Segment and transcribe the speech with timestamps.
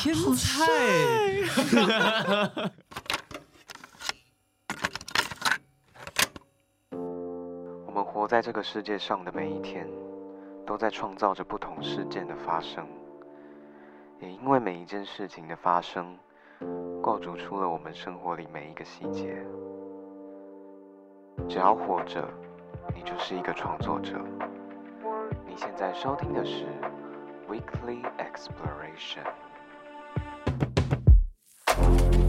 [0.00, 0.62] 天才！
[7.84, 9.88] 我们活在这个世界上的每一天，
[10.64, 12.86] 都在创造着不同事件的发生，
[14.20, 16.16] 也因为每一件事情的发生，
[17.02, 19.44] 构筑出了我们生活里每一个细节。
[21.48, 22.24] 只要活着，
[22.94, 24.14] 你就是一个创作者。
[25.44, 26.66] 你现在收听的是
[27.48, 29.26] Weekly Exploration。
[31.78, 32.27] Bye.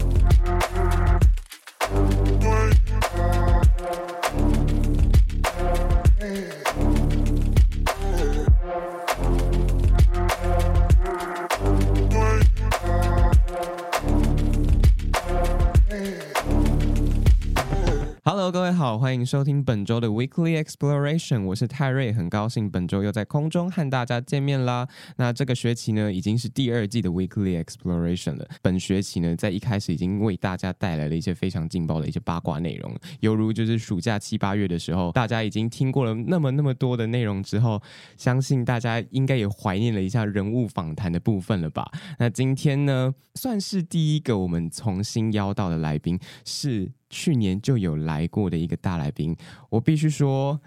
[18.50, 24.88] 各位好，欢迎收听本周的 Weekly Exploration，我是泰瑞，很高兴本周又在空中和大家见面啦。
[25.18, 28.48] 那这个学期呢，已经是第二季的 Weekly Exploration 了。
[28.60, 37.80] 本学期呢，在一开始已经为大家带来了一些非常劲爆的一些八卦内容，犹如就是暑假七八月的时候，大家已经听过了那么那么多的内容之后，
[38.16, 41.88] 相信大家应该也怀念了一下人物访谈的部分了吧？
[42.18, 46.90] 那今天呢，算是第一个我们重新邀到的来宾是。
[47.10, 49.36] 去年就有来过的一个大来宾，
[49.68, 50.58] 我必须说，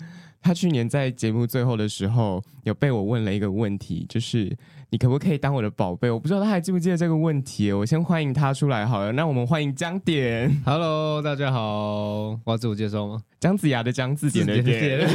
[0.42, 4.56] 他去年在节目最后的时候有被我问了一个问题，就是
[4.90, 6.12] 你可不可以当我的宝贝？
[6.12, 7.72] 我不知道他还记不记得这个问题。
[7.72, 10.62] 我先欢迎他出来好了，那我们欢迎姜点。
[10.66, 13.24] Hello，大家好，我要自我介绍吗？
[13.40, 15.10] 姜子牙的姜，字典的典。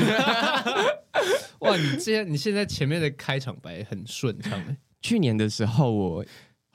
[1.60, 4.58] 哇，你现你现在前面的开场白很顺畅。
[5.02, 6.24] 去年的时候我。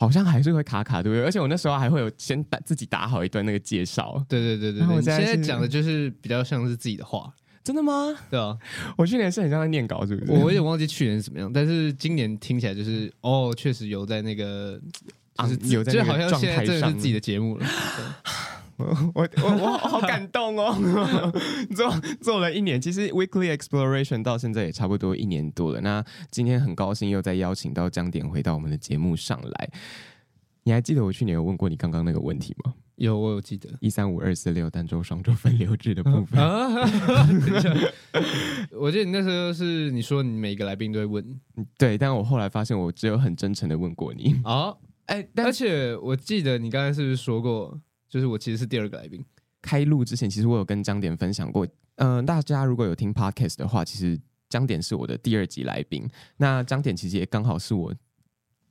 [0.03, 1.23] 好像还是会卡卡，对不对？
[1.23, 4.21] 而且我那时候还会有先打自己打好一段那个介绍。
[4.27, 5.01] 对对对对对。
[5.01, 8.13] 现在讲的就是比较像是自己的话，真的吗？
[8.29, 8.57] 对啊，
[8.97, 10.31] 我去年是很像在念稿，是不是？
[10.33, 14.77] 我有点忘记去年是怎么样，但是今年听起来就是哦，确实有在那个，
[15.37, 17.65] 就是有在好像现在真的是自己的节目了。
[19.13, 20.75] 我我我我好感动哦！
[21.75, 21.89] 做
[22.21, 25.81] 做了一年，其实 Weekly Exploration 到现在也差不多一年多了。
[25.81, 29.69] 那今天很高兴又再邀请到江点回到我们的节目上来。
[30.65, 32.73] 你还记得我去年有问过你刚刚那个问题吗？
[32.95, 36.39] 有，我有记得一三五二四六单周双周分流制的部分。
[38.79, 41.39] 我记得你那时候是你说你每个来宾都会问，
[41.77, 44.77] 对，但我后来发现我只有很真诚的问过你哦。
[45.07, 47.77] 哎、而且我记得你刚才是不是说过？
[48.13, 49.25] 就是我其实是第二个来宾。
[49.59, 51.65] 开录之前，其实我有跟姜点分享过。
[51.95, 54.15] 嗯、呃，大家如果有听 podcast 的话，其实
[54.47, 56.07] 姜点是我的第二集来宾。
[56.37, 57.91] 那姜点其实也刚好是我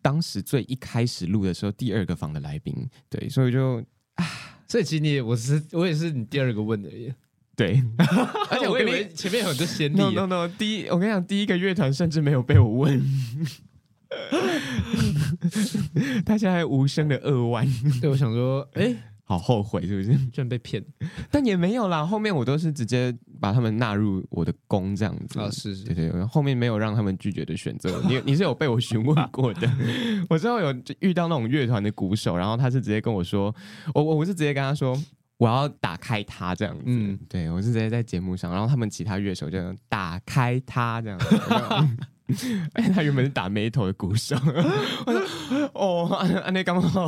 [0.01, 2.89] 当时最一开始录的时候第二个访的来宾。
[3.11, 4.25] 对，所以就啊，
[4.69, 7.13] 所以其实你我是我也是你第二个问的耶。
[7.57, 7.83] 对，
[8.49, 9.97] 而且我以为前面有很多先例。
[9.97, 13.03] no no no，第一我跟你讲，第一个乐团甚至没有被我问。
[16.25, 17.67] 他现在无声的扼腕。
[18.01, 19.03] 对，我想说，哎、欸。
[19.33, 20.17] 好后悔是不是？
[20.27, 20.85] 居然被骗，
[21.31, 22.05] 但也没有啦。
[22.05, 26.25] 后面我都是直接把他们纳入我的宫这样子啊，是是，对对。
[26.27, 28.03] 后面没有让他们拒绝的选择。
[28.07, 29.71] 你 你是有被我询问过的。
[30.29, 33.55] 我之后有遇到那种乐团的鼓手，然后他是直接跟我说，
[33.95, 34.95] 我我我是直接跟他说，
[35.39, 36.83] 我要打开他这样子。
[36.87, 41.27] 嗯，对我是直接在节目上，然后他们其他乐手就打开他这样子。
[42.75, 44.37] 哎，他原本是打 metal 的鼓手。
[45.07, 45.23] 我说
[45.75, 47.07] 哦，安内刚好。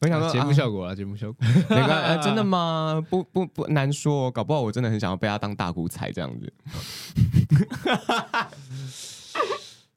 [0.00, 1.46] 我想说节目效果啊，节目效果。
[1.70, 3.02] 那个、呃、真的吗？
[3.08, 6.52] 不不不难说，搞不好我真的很想要被他当大鼓踩这样子。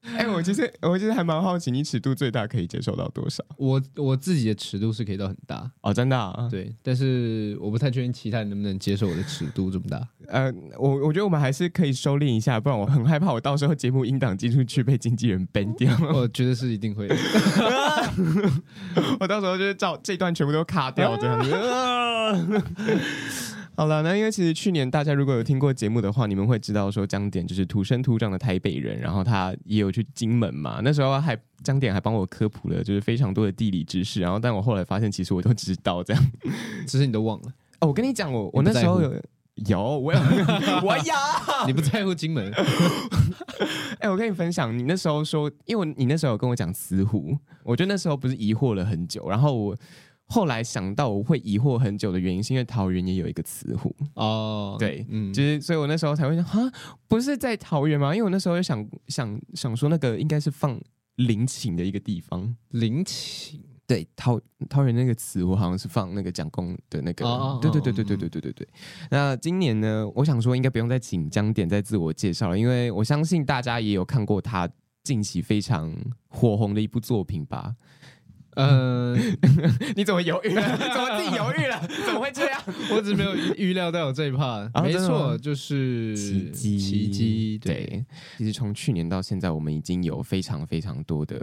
[0.16, 3.44] 哎、欸，我其实我其实还蛮好奇，你尺度最大可以接受到多少？
[3.58, 6.48] 我我自己的尺度是可以到很大哦，真的、啊。
[6.50, 10.08] 对，但是我不太确定其他人能不能接受我的尺度这么大。
[10.28, 15.94] 呃，我我觉得我们还是可以收敛一下，不然我很害怕我到时候节目音档寄出去被经纪人 ban 掉。
[16.14, 17.14] 我 觉得是一定会的。
[19.20, 21.50] 我到时候就是照这段全部都卡掉这样子。
[23.80, 30.82] 好了，那因为其实去年大家如果有听过节目的话，你们会知道说江点就是土生土长的台北人，然后他也有去金门嘛。
[30.84, 34.20] 那时候还江点还帮我科普了，就是非常多的地理知识。
[34.20, 36.22] 然后，但我后来发现，其实我都知道这样，
[36.86, 37.46] 只是你都忘了。
[37.78, 39.14] 哦， 我跟你讲，我我那时候有
[39.54, 40.20] 有我有
[40.84, 42.52] 我有，你不在乎金门？
[42.52, 49.74] 哎、欸，我跟你分享，你那时候说，因为你那时候有跟我讲慈湖，我觉得那时候不是疑惑了很久，然后我。
[50.32, 56.60] 后来想到我会疑惑很久的原因，是因为桃园也有一个慈湖哦，对，嗯，就是所以我那时候才会想，哈，
[57.08, 58.14] 不是在桃园吗？
[58.14, 60.80] 因为我那时候就想想想说，那个应该是放
[61.16, 68.68] 陵寝的一个地方，陵寝，对，桃桃园那个词湖好像是放那个蒋公的那个，哦、对对对对对对对对对。
[69.10, 74.70] 那今年呢，我想说应该不用再请姜点再自我介绍了，因为我相信大家也有看过他
[75.02, 75.92] 近期非常
[76.28, 77.74] 火红的一部作品吧。
[78.56, 79.14] 呃，
[79.94, 80.62] 你怎么犹豫了？
[80.76, 81.80] 怎么自己犹豫了？
[82.04, 82.60] 怎么会这样？
[82.92, 84.68] 我只没有预料到有这一趴。
[84.72, 87.58] 啊、没错，就是奇迹，奇迹。
[87.58, 88.04] 对，
[88.38, 91.40] 其实从去年到现在，我们已经有非常非常多的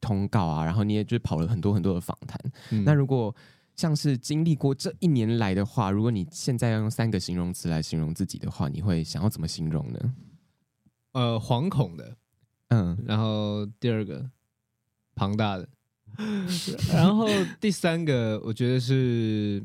[0.00, 2.38] 通告啊，然后你也就跑了很多很多的访谈。
[2.70, 3.34] 嗯、那如果
[3.74, 10.14] 像是经历过这一年来的话，如果你现在要用三个形容词来形容自己的话，你会想要怎么形容呢？
[11.14, 12.16] 呃，惶恐的，
[12.68, 14.30] 嗯，然后第二个，
[15.16, 15.68] 庞大的。
[16.92, 17.28] 然后
[17.60, 19.62] 第三个，我觉得是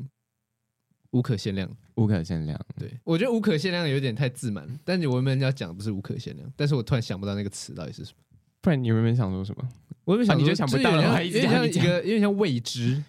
[1.10, 2.58] 无可限量，无可限量。
[2.78, 8.18] 对，我觉得无可限量有点太自满，但是我原本要讲的不是无可限量，但是我突然想不到那个词到底是什么。
[8.60, 9.68] 不然你原本想说什么？
[10.04, 13.02] 我原本想你就想不到了，有点像一个，有点像未知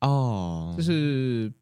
[0.00, 1.52] 哦，就是。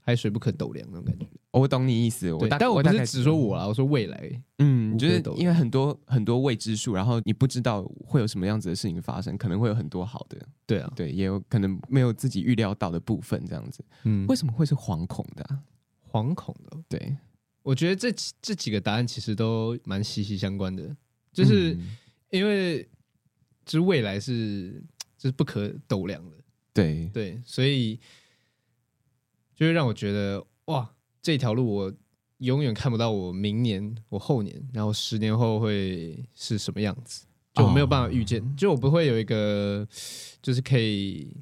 [0.00, 2.32] 海水不可斗量那种感觉，我懂你意思。
[2.32, 4.42] 我但我不是只说我啦，我说未来。
[4.58, 10.38] 嗯，就是因为很多很多未知数，然后你不知道会有什么样子的事情发生，可能会有很多好的。
[10.66, 13.84] 对啊，对，也有可能没有自己预料到的部分，这样子。
[14.04, 15.60] 嗯，为什么会是惶恐的啊？
[16.10, 17.16] 惶恐的，对，
[17.62, 18.12] 我觉得这
[18.42, 20.96] 这几个答案其实都蛮息息相关的，
[21.32, 21.76] 就是
[22.30, 22.82] 因为
[23.64, 24.82] 就是未来是
[25.16, 26.36] 就是不可斗量的。
[26.72, 27.98] 对对，所以。
[29.54, 30.88] 就会让我觉得哇，
[31.20, 31.92] 这条路我
[32.38, 38.40] 永远看不到我明年、我后年，然后十年后会是什么样子，就我没有办法预见。
[38.40, 38.56] Oh.
[38.56, 39.86] 就我不会有一个，
[40.40, 41.36] 就是可以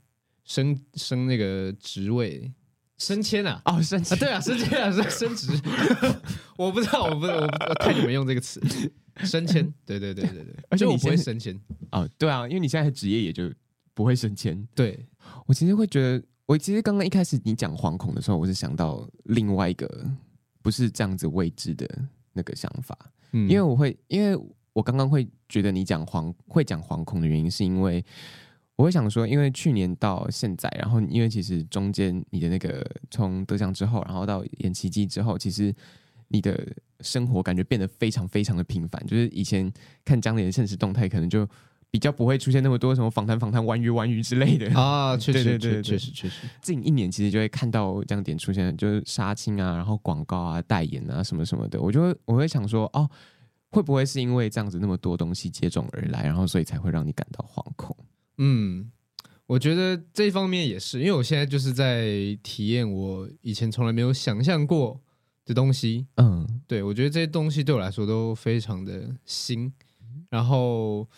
[0.45, 2.51] 升升那个职位、
[2.97, 5.53] 升迁啊，哦，升迁，对啊，升迁啊，升升职。
[6.57, 8.59] 我不知道，我不，我我看你们用这个词，
[9.25, 9.71] 升迁。
[9.85, 13.53] 对对对对对， 而且我不会升迁哦，对啊，因为你现在的职业也就
[13.93, 14.67] 不会升迁。
[14.75, 15.07] 对，
[15.45, 16.25] 我其实会觉得。
[16.47, 20.09] 我其实刚刚一开始你讲惶恐的时候，我是想到另外一个
[20.63, 21.89] 不是这样子未知的
[22.33, 22.97] 那个想法，
[23.33, 24.41] 嗯，因为我会，因为
[24.73, 28.05] 我刚刚会觉得你讲惶会讲惶恐的原因，是因为
[28.77, 35.75] 我会想说，因为去年到现在，然后因为其实中间你的那个从得奖之后，然后到演奇迹之后，其实
[36.29, 36.65] 你的
[37.01, 39.73] 生活感觉变得非常非常的平凡，就是以前
[40.05, 41.49] 看江联的现实动态，可能就。
[41.91, 46.47] 比较不会出现那么多什么访谈、访谈、玩鱼、玩鱼之类的啊，确实，对对对，确实确实。
[46.61, 53.09] 近一年其实就会看到这样点出现，就是杀青啊，然后广告啊、代言啊什么什么的，我就会我会想说，哦，
[53.71, 57.97] 会不会是因为这样子那么多东西接踵而来，然后所以才会让你感到惶恐？
[58.37, 58.91] 嗯，
[59.47, 65.01] 我觉得这方面也是，因为我现在就是在体验我以前从来没有想象过
[65.47, 66.07] 的东西。
[66.17, 69.73] 嗯，对，我觉得这些东西对我来说都非常的新，
[70.29, 71.09] 然后。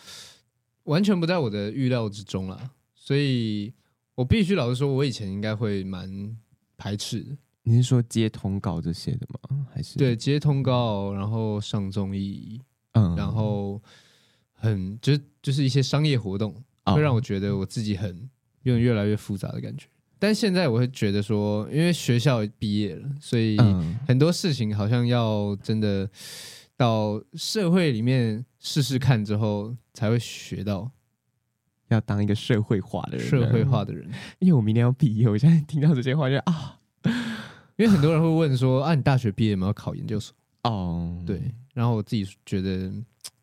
[0.89, 3.71] 完全不在我的预料之中啦，所以
[4.15, 6.35] 我必须老实说，我以前应该会蛮
[6.77, 7.37] 排斥的。
[7.61, 9.67] 你是说接通告这些的吗？
[9.71, 12.59] 还是对接通告，然后上综艺，
[12.93, 13.79] 嗯，然后
[14.53, 16.55] 很就是就是一些商业活动，
[16.85, 18.09] 会让我觉得我自己很
[18.63, 19.85] 有点越来越复杂的感觉。
[20.17, 23.57] 但现在我会觉得说，因为学校毕业了，所以
[24.07, 26.09] 很多事情好像要真的。
[26.79, 30.91] 到社会里面试试看之后，才会学到
[31.87, 33.27] 要当一个社会化的人。
[33.27, 34.09] 社会化的人，
[34.39, 36.79] 因为我明年要毕业，我现在听到这些话就啊，
[37.77, 40.35] 因为很多人会问说啊，你大学毕业有没有考研究所？
[40.63, 41.41] 哦，对。
[41.73, 42.91] 然后我自己觉得，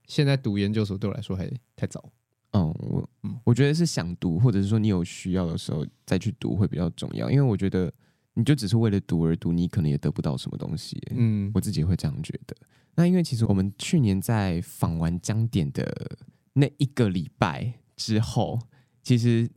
[0.06, 2.12] 现在读研究所对我来说还太早。
[2.52, 3.08] 嗯，我
[3.44, 7.30] 我觉得是想读，或者是说你有需要的时候再去读会比较重要。
[7.30, 7.92] 因为我觉得
[8.38, 11.02] 你就只是为了读而读，你可能也得不到什么东西。
[11.10, 12.54] 嗯，我自己会这样觉得。
[12.94, 16.18] 那因为其实我们去年在访完江点的
[16.52, 18.58] 那一个礼拜之后，
[19.02, 19.50] 其实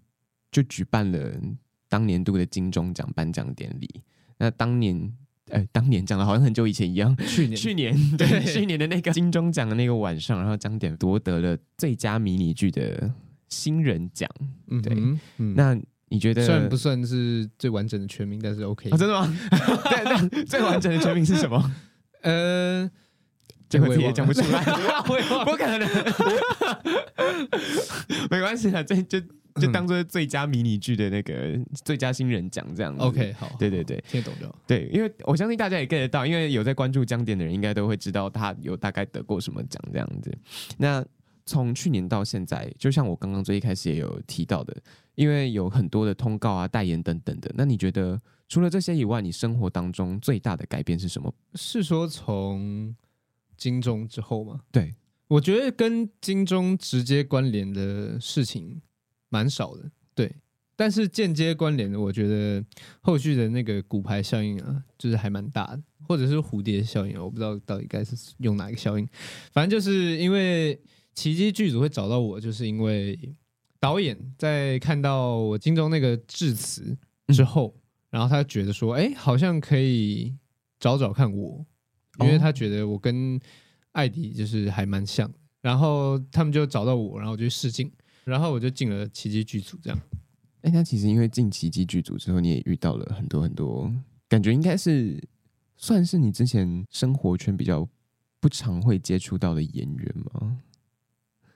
[0.49, 1.37] 就举办了
[1.89, 4.01] 当年度的金钟奖颁奖典礼。
[4.37, 5.13] 那当年，
[5.47, 7.13] 呃，当年讲的好像很久以前一样。
[7.17, 13.13] 去年，去年， 对，去年的那个金钟奖的那个晚上，然后江点夺得了最佳迷你剧的
[13.49, 14.29] 新人奖。
[14.81, 15.77] 对，嗯嗯、那
[16.09, 16.45] 你觉得？
[16.45, 18.89] 虽然不算是最完整的全名，但是 OK。
[18.91, 19.37] 哦、真的吗？
[19.49, 21.71] 对 对，最完整的全名是什么？
[22.21, 22.89] 呃。
[23.69, 24.63] 这回也讲不出来，
[25.05, 25.13] 不
[25.55, 25.87] 可能，
[28.31, 29.19] 没关系啊，这就
[29.61, 33.03] 就当做最佳迷你剧的那个最佳新人奖这样子。
[33.03, 34.55] OK，好，对对对，听得懂就好。
[34.65, 40.35] 对，因为我相信大家也 get 得到，因为有在关注江点的人，应该都会知道他有大概得过什么奖这样子。
[40.79, 41.05] 那
[41.49, 44.75] 从去年到现在，就像我刚刚最一开始也有提到的，
[45.15, 47.51] 因为有很多的通告啊、代言等等的。
[47.55, 51.33] 那你觉得除了这些以外，你生活当中最大的改变是什么？
[51.55, 52.95] 是说从
[53.57, 54.93] 金钟之后吗，对，
[55.27, 58.81] 我觉得跟金钟直接关联的事情
[59.29, 60.33] 蛮少的，对，
[60.75, 62.63] 但是间接关联的，我觉得
[63.01, 69.05] 后续的那个骨牌效应啊，就是还蛮大的，或者是蝴蝶效应，我不知道到底该是用哪一个效应，
[69.51, 70.79] 反正就是因为
[71.19, 73.35] 奇迹剧组会找到我，就是因为
[73.77, 76.97] 导演在看到我金钟那个致辞
[77.27, 80.33] 之后，嗯、然后他觉得说，哎，好像可以
[80.79, 81.65] 找找看我，
[82.21, 83.37] 因为他觉得我跟
[83.91, 87.91] 艾迪就是还蛮像，然后他们就找到我，然后我就试镜，
[88.23, 89.99] 然后我就进了奇迹剧组，这样。
[90.61, 93.93] 哎，那其实因为进奇迹剧组之后，你也遇到了很多很多，
[94.29, 95.21] 感觉应该是
[95.75, 97.85] 算是你之前生活圈比较
[98.39, 100.61] 不常会接触到的演员吗？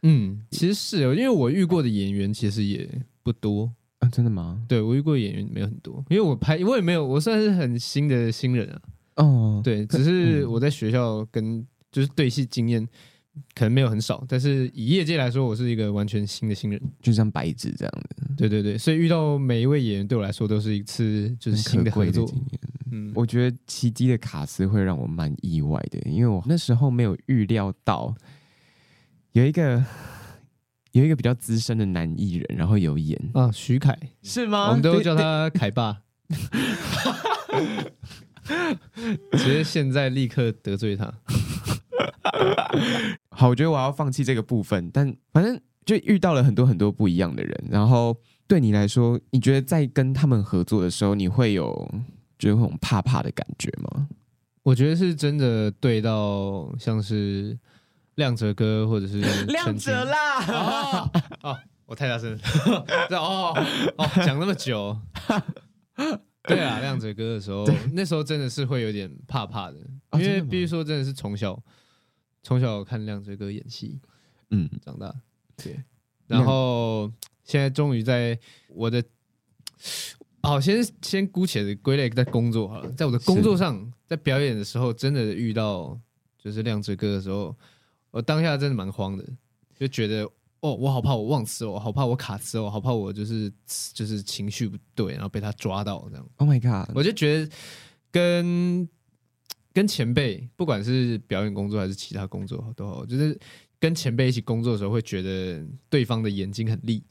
[0.03, 2.87] 嗯，其实是哦，因为我遇过的演员其实也
[3.23, 4.61] 不多啊，真的吗？
[4.67, 8.81] 对，我遇过的演员没有很多，因为我拍我也没有，我算是很新的新人啊。
[9.15, 12.85] 哦，对，只是我在学校跟就是对戏经验
[13.55, 18.35] 可能没有很少，但是以业界来说，我是一个完全新的新人，就像白纸这样的。
[18.35, 22.29] 对对对，所以遇到每一位演员对我来说都是一次就是新的合作。
[22.91, 28.13] 嗯，我觉得奇迹的卡斯会让我蛮意外的，因为我那时候没有预料到。
[29.33, 29.83] 有一个
[30.91, 34.67] 有一个比较资深的男艺人，然后有演啊，徐凯是吗？
[34.67, 36.03] 我们都叫他凯爸。
[39.31, 41.11] 直接现在立刻得罪他。
[43.29, 47.65] 好，我觉得我要放弃这个部分，但反正就遇到了很多很多不一样的人。
[47.71, 48.15] 然后
[48.47, 51.91] 对你来说，你觉得在跟他们合作的时候，你会有
[52.37, 54.07] 就是那种怕怕的感觉吗？
[54.61, 57.57] 我觉得是真的对到像是。
[58.15, 60.45] 亮哲哥，或者是 亮哲啦！
[60.47, 61.09] 哦，
[61.41, 62.39] 哦，我太大声了。
[63.17, 63.53] 哦
[63.97, 64.97] 哦，讲那么久。
[66.45, 69.77] 对啊，亮哲哥的时候，那时候真的是会有点怕怕的，
[70.13, 71.57] 因为必须说真的是从小
[72.43, 74.01] 从小看亮哲哥演戏，
[74.49, 75.13] 嗯，长大。
[75.55, 75.81] 对，
[76.27, 77.09] 然后
[77.45, 79.01] 现在终于在我的，
[80.41, 85.97] 好，先先姑且的归类在工作好了，在我的工作上，在表演的时候，真的遇到
[86.37, 87.55] 就是亮哲哥的时候。
[88.13, 89.27] 我当下真的蛮慌的，
[89.75, 90.23] 就觉得
[90.59, 93.51] 哦，我好怕我忘词哦，好怕我卡词哦，好怕我就是
[93.91, 96.29] 就是情绪不对，然后被他抓到这样。
[96.35, 96.95] Oh my god！
[96.95, 97.51] 我就觉得
[98.11, 98.87] 跟
[99.73, 103.35] 跟前辈，不管是表演工作还是其他工作都好，就是
[103.79, 107.03] 跟前辈一起工作的时候，会觉得对方的眼睛很利，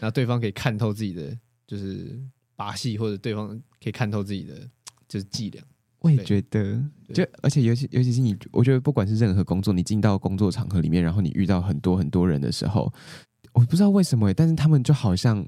[0.00, 2.20] 然后对方可以看透自己的就是
[2.56, 3.48] 把戏，或者对方
[3.80, 4.68] 可以看透自己的
[5.06, 5.62] 就是伎俩。
[6.00, 12.90] 我也觉得，就而且尤其尤其是你，我觉得不管是任何工作，你进到工作场合里面，然后你遇到很多很多人的时候，
[13.52, 15.46] 我不知道为什么，但是他们就好像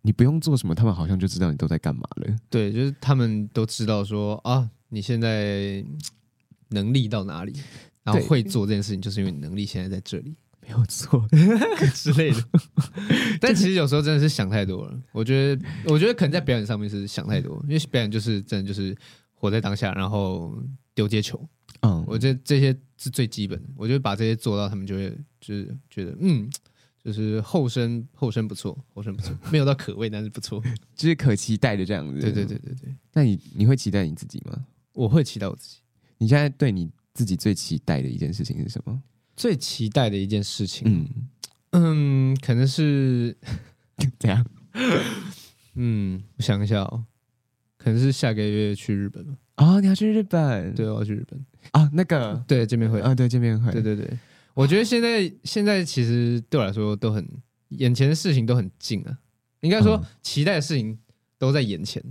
[0.00, 2.34] 你不用做什么，他们好像就知道你都在干嘛了。
[2.48, 5.84] 对，就是他们都知道说啊，你现在
[6.70, 7.52] 能力到哪里，
[8.04, 10.34] 然后会做这件事情，就是因为你能力现在在这里，
[10.66, 11.28] 没有错
[11.92, 12.42] 之类的。
[13.38, 14.98] 但其实有时候真的是想太多了。
[15.12, 18.96] 我觉得，我觉得可能在表演上面是想太多，因为表演就是真的就是。
[19.44, 20.56] 活在当下，然后
[20.94, 21.46] 丢接球，
[21.82, 23.68] 嗯，我觉得这些是最基本的。
[23.76, 26.48] 我觉得把这些做到，他们就会就是觉得，嗯，
[27.04, 30.62] 就是后生后生不错，后生不错，没有到可畏，但是不错，
[30.96, 32.18] 就是可期待的这样子。
[32.18, 32.94] 对对对对对。
[33.12, 34.64] 那你你会期待你自己吗？
[34.94, 35.76] 我会期待我自己。
[36.16, 39.02] 你现在对你自己最期待的一件事情是什么？
[39.36, 43.36] 最期待的一件事情，嗯嗯，可能是
[44.18, 44.46] 怎样？
[45.74, 47.04] 嗯，我想一下哦。
[47.84, 49.78] 可能是下个月去日本了啊！
[49.78, 50.74] 你要去日本？
[50.74, 51.38] 对，我要去日本
[51.72, 51.90] 啊。
[51.92, 54.08] 那个，对，见面会啊，对，见面会，对对对。
[54.54, 57.22] 我觉得现在现在其实对我来说都很
[57.68, 59.18] 眼前的事情都很近啊。
[59.60, 60.98] 应该说，期待的事情
[61.38, 62.02] 都在眼前。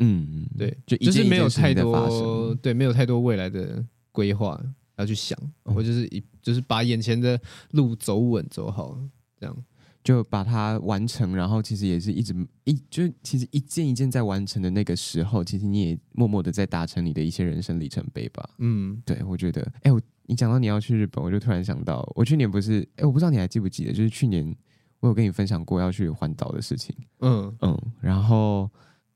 [0.00, 4.60] 嗯嗯，对，就就是没有太多对，没有太多未来的规划
[4.96, 5.38] 要去想。
[5.62, 8.98] 我就是一就是把眼前的路走稳走好，
[9.38, 9.56] 这样。
[10.02, 18.48] 就把它完成，然后其实也是一直一就是其实一件一件在完成的那个时候，其实你也默默的在达成你的一些人生里程碑吧。
[18.58, 24.56] 嗯，对，我觉得，哎，我你讲到你要去日本，我就突然想到，我去年不是，哎，我不知道你还记不记得，就是去年
[25.00, 26.94] 我有跟你分享过要去环岛的事情。
[27.20, 28.70] 嗯嗯，然后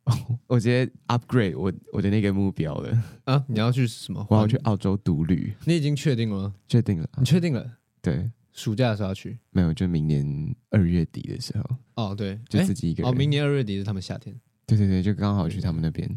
[0.47, 3.43] 我直接 upgrade 我我的那个目标了啊！
[3.49, 4.27] 你要去什么？
[4.29, 5.55] 我要去澳洲独旅。
[5.65, 6.55] 你已经确定了吗？
[6.69, 7.09] 确定了。
[7.17, 7.79] 你确定了？
[8.03, 8.31] 对。
[8.55, 9.37] 暑假的时候要去？
[9.51, 11.65] 没有，就明年二月底的时候。
[11.97, 13.13] 哦，对，就自己一个人。
[13.13, 14.35] 哦，明年二月底是他们夏天。
[14.67, 16.09] 对对对，就刚好去他们那边。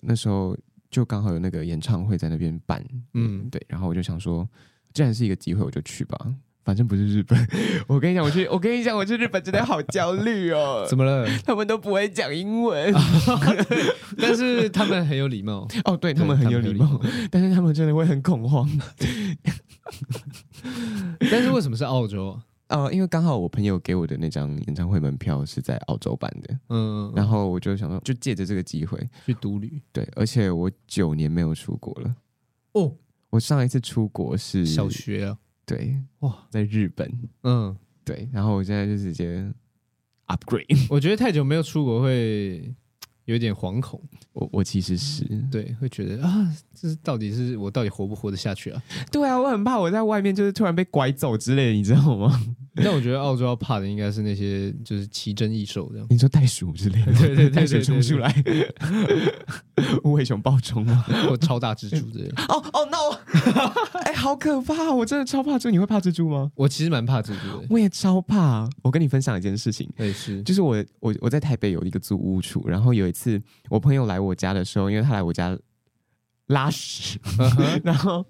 [0.00, 0.56] 那时候
[0.90, 2.82] 就刚好有那个演唱会在那边办。
[3.14, 3.60] 嗯，对。
[3.68, 4.48] 然后我就想说，
[4.94, 6.34] 既然是一个机会，我就去吧。
[6.64, 7.36] 反正不是日本。
[7.88, 10.86] 我跟你讲，我去，我跟你讲，我去日本真的好焦虑哦。
[10.88, 11.26] 怎么了？
[11.44, 12.94] 他们都不会讲英文，
[14.16, 15.66] 但是他们很有礼貌。
[15.84, 17.00] 哦，对，他们很有礼貌，
[17.32, 18.70] 但是他们真的会很恐慌。
[21.30, 22.40] 但是为什么是澳洲？
[22.68, 29.78] 哦，因为刚好我朋友给我的那张演唱会门票是在澳洲办的，嗯，然后我就想说，就借着这个机会去独旅。
[29.92, 32.14] 对，而且我九年没有出国了。
[32.72, 32.96] 哦，
[33.28, 35.38] 我上一次出国是小学啊。
[35.66, 37.12] 对，哇，在日本。
[37.42, 39.52] 嗯，对，然后我现在就直接
[40.28, 40.86] upgrade。
[40.88, 42.74] 我觉得太久没有出国会。
[43.24, 44.00] 有点惶恐，
[44.32, 48.82] 我我其实是对，会觉得啊，这是到底是我到底活不活得下去啊？
[49.10, 52.40] 对啊，我很怕我在外面就是突然被拐走之类的，你知道吗？
[52.82, 58.34] 但我觉得澳洲要怕的应该是那些就是奇珍异兽这样，你说袋鼠之类的，对对对，袋鼠冲出来，
[60.04, 61.04] 无尾熊暴冲吗？
[61.28, 62.42] 或超大蜘蛛之类的？
[62.48, 63.14] 哦哦 no！
[64.04, 64.90] 哎，好可怕！
[64.90, 66.50] 我真的超怕蜘蛛，你会怕蜘蛛吗？
[66.54, 68.66] 我其实蛮怕蜘蛛的，我也超怕。
[68.82, 73.38] 我跟你分享一件事情，对，是，就是我我我在台北有一个租屋处，然后有一次
[73.68, 75.54] 我朋友来我家的时候，因为他来我家
[76.46, 77.18] 拉屎，
[77.84, 78.24] 然后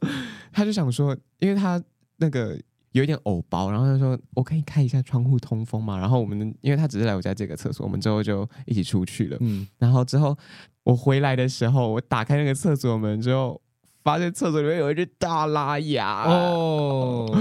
[0.53, 1.81] 他就想说，因为他
[2.17, 2.59] 那个。
[2.93, 9.37] 有一点偶包，然后他说：“我可以开一下窗户通风嘛。”然后我们因为他只是来我家借个厕所，我们之后就一起出去了。
[9.41, 10.37] 嗯，然后之后
[10.85, 13.61] 我回来的时候，我打开那个厕所门之后，
[14.05, 17.35] 发现厕所里面有一只大拉牙哦。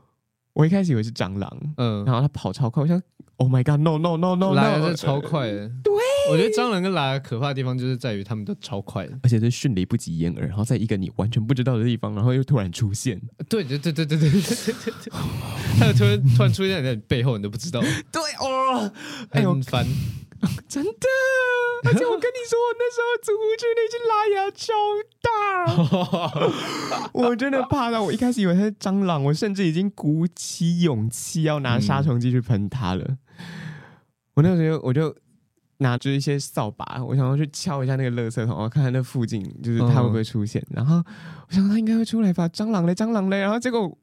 [0.54, 3.00] 我一开始以为是蟑螂，嗯，然后它跑超快，我想
[3.36, 5.92] ：“Oh my god, no no no no no！” 拉牙是超快的，对。
[6.30, 13.20] 我觉得蟑螂跟拉牙可怕的地方就是在于它们都超快的，而且是迅雷不及掩耳，然后在一个你完全不知道的地方，然后又突然出现。
[13.48, 15.12] 对对对对对对对对对，
[15.78, 17.80] 它又突然突然出现在你背后，你都不知道。
[17.80, 18.92] 对哦，
[19.30, 19.86] 很烦，
[20.68, 20.90] 真的。
[21.84, 24.72] 而且我跟你说，我那时候租屋处那只拉牙超
[26.42, 33.04] 大， 我真的怕到我一开始以为它是蟑螂，我甚至已经鼓起勇气要拿杀虫剂去喷它了。
[33.06, 33.16] 嗯、
[34.34, 35.14] 我那时候我就。
[35.78, 40.60] 拿着一些扫把，我想要去敲一下那个垃圾桶，我看看那附近就是它会不会出现。
[40.70, 43.38] 嗯、然后我想它应该会出来吧，蟑螂嘞，蟑螂嘞。
[43.38, 43.96] 然后结果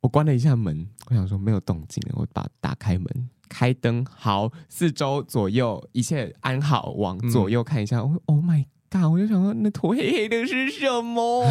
[0.00, 3.06] 我，关了一下门，我想说没有动静，我把打开门，
[3.48, 8.00] 开灯，好，四周左右一切安好，往左右看一下。
[8.00, 9.04] 嗯、Oh my god！
[9.10, 11.44] 我就想说那坨黑黑的是什么？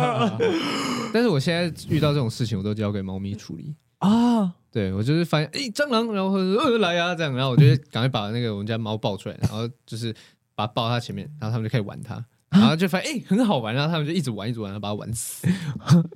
[1.12, 4.56] 但是我现在遇到这种事情，我都交给猫咪处理啊。
[4.72, 10.12] 对，我就是发现，哎，蟑螂，然后呃来呀、啊，这样，然后我就赶快把那个我们家猫抱出来，然后就是
[10.54, 15.48] 把它抱到它前面， 然后他们就开始玩它，然后就发现，哎，很好玩，然后他们就一直玩，一直玩，然后把它玩死。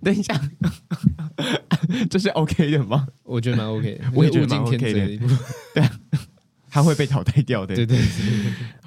[0.05, 0.41] 等一下，
[2.09, 3.09] 这是 OK 的吗？
[3.25, 5.27] 我觉得蛮 OK 的，我也觉得蛮 OK 的。
[5.75, 5.91] 对啊，
[6.71, 7.75] 它会被淘汰掉的。
[7.75, 8.07] 对对对，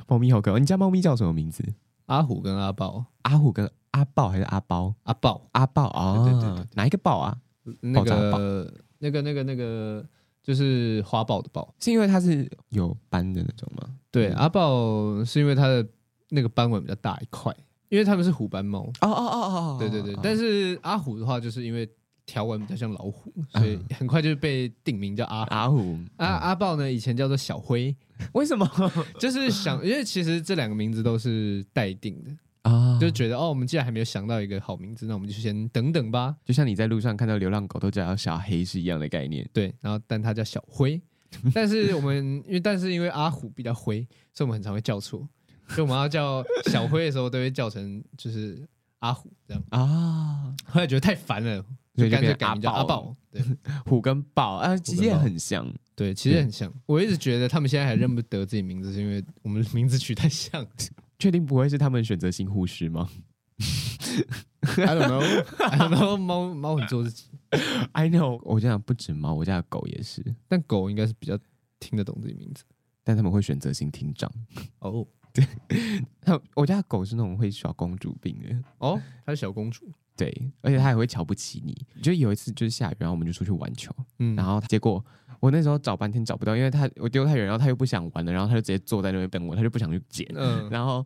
[0.07, 0.60] 猫咪好可爱。
[0.62, 1.62] 你家猫咪叫什么名字？
[2.05, 3.03] 阿虎跟阿豹。
[3.23, 4.95] 阿虎跟阿豹还是阿包？
[5.03, 5.41] 阿豹。
[5.51, 7.36] 阿豹啊，哪一个豹啊？
[7.81, 8.73] 那个。
[8.99, 10.05] 那个、那个、那个，
[10.43, 13.89] 就是花豹的豹，是因为它是有斑的那种吗？
[14.12, 15.88] 对，阿豹是因为它的
[16.29, 17.55] 那个斑纹比较大一块，
[17.89, 18.81] 因为它们是虎斑猫。
[19.01, 20.15] 哦哦哦哦，对对对。
[20.23, 21.89] 但是阿虎的话，就是因为
[22.25, 25.97] 条纹比较像老虎，所以很快就被定名叫阿阿虎。
[26.17, 27.95] 阿阿豹呢，以前叫做小灰，
[28.33, 28.69] 为什么？
[29.19, 32.31] 就是想，因为其实这两个名字都是待定的。
[32.97, 36.36] 啊，就觉得哦，我们既然还没有想到一个好名字，那我们就先等等吧。
[36.43, 39.47] 就像你在路上看到流浪狗都叫小黑是一样的概念。
[39.53, 41.01] 对，然后但它叫小灰，
[41.53, 45.27] 但是我们因为但是因为阿虎比较灰，所以我们很常会叫错。
[45.69, 48.65] 所以我们要叫小灰的时候，都会叫成就是
[48.99, 50.55] 阿虎这样啊。
[50.65, 51.63] 后来觉得太烦了，
[51.95, 53.13] 所以干脆改名叫阿豹。
[53.29, 53.41] 对，
[53.86, 55.69] 虎跟豹啊，其实也很像。
[55.93, 56.71] 对，其实很像。
[56.86, 60.65] 我一直觉得他们现在还认不得自己名字，是因为我们名字取太像。
[61.19, 63.10] 确定不会是他们选择性护士吗
[64.77, 66.17] ？I don't know, I don't know。
[66.17, 67.30] 猫猫很做自己。
[67.93, 68.39] I know。
[68.43, 70.23] 我这样不止猫，我家的狗也是。
[70.47, 71.38] 但狗应该是比较
[71.80, 72.63] 听得懂自己名字，
[73.03, 74.32] 但他们会选择性听障。
[74.80, 75.08] 哦， oh.
[75.34, 75.47] 对。
[76.56, 78.63] 我家的狗是那种会小公主病的。
[78.80, 79.89] 哦，它是小公主。
[80.15, 81.86] 对，而且它也会瞧不起你。
[82.01, 85.03] 就有一次就是下雨，然后我们就出去玩球，嗯，然后结果。
[85.39, 90.28] 我那时候找半天找不到，因为他我丢太远，然后他又不想玩了，然后他就直接坐在那边等我，他就不想去捡。
[90.36, 91.06] 嗯，然后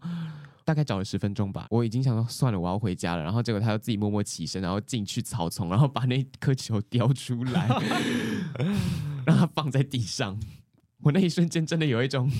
[0.63, 3.23] 大概找了十分钟吧，我已经想说算了，我要回家了。
[3.23, 7.67] 然后结果他又自己默默起身，然后进去草丛，然后把那颗球叼出来，
[9.25, 10.39] 让它放在地上。
[11.03, 12.31] 我那一瞬间真的有一种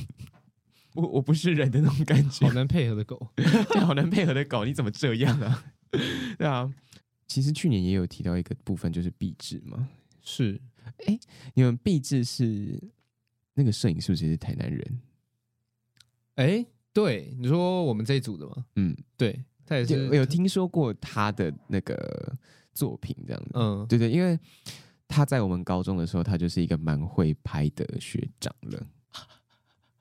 [0.94, 2.48] 我我不是人的那种感觉。
[2.48, 3.46] 好难配合的狗，对，
[3.82, 5.64] 好难配合的狗，你怎么这样啊？
[6.38, 6.72] 对啊，
[7.28, 9.88] 其实去年也有提到一个部分，就是壁纸嘛，
[10.22, 10.62] 是。
[11.06, 11.20] 哎，
[11.54, 12.82] 你们毕制是
[13.54, 15.02] 那个摄影是不是也是台南人？
[16.36, 18.66] 哎，对，你说我们这一组的吗？
[18.76, 22.36] 嗯，对，他也是有，有听说过他的那个
[22.74, 23.52] 作品这样子。
[23.54, 24.40] 嗯，对对，因为
[25.08, 28.88] 他在我们高中的时候，他就是一个蛮会拍的学长了。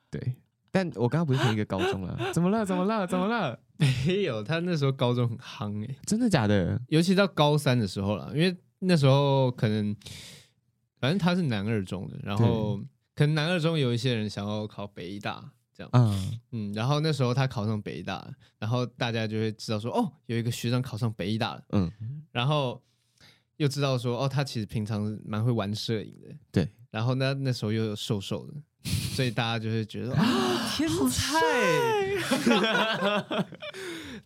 [0.09, 0.37] 对，
[0.71, 2.33] 但我刚刚不是同一个高中了？
[2.33, 2.65] 怎么了？
[2.65, 3.07] 怎么了？
[3.07, 3.59] 怎么了？
[3.77, 6.81] 没有，他那时候高中很夯哎，真的假的？
[6.89, 9.95] 尤其到高三的时候了，因为那时候可能。
[11.01, 12.79] 反正他是南二中的，然后
[13.17, 15.43] 可能南二中有一些人想要考北医大，
[15.75, 16.39] 这样，嗯。
[16.53, 18.25] 嗯，然后那时候他考上北医大，
[18.59, 21.91] 然后大家就会知道说，哦，有一个学长考上北医大了，嗯，
[22.31, 22.83] 然后
[23.57, 28.55] 又知道说，哦，他其实平常蛮会玩摄影的，对，然后呢，那时候又有瘦瘦的，
[29.15, 30.25] 所以大家就会觉得啊，
[30.77, 31.37] 天才！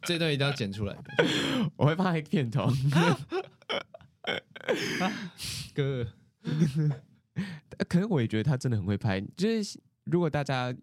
[0.02, 0.96] 这段一定要剪出来，
[1.76, 2.68] 我会放一个片头。
[5.74, 6.06] 哥，
[7.88, 9.20] 可是我也觉得他真的很会拍。
[9.36, 10.74] 就是如果大家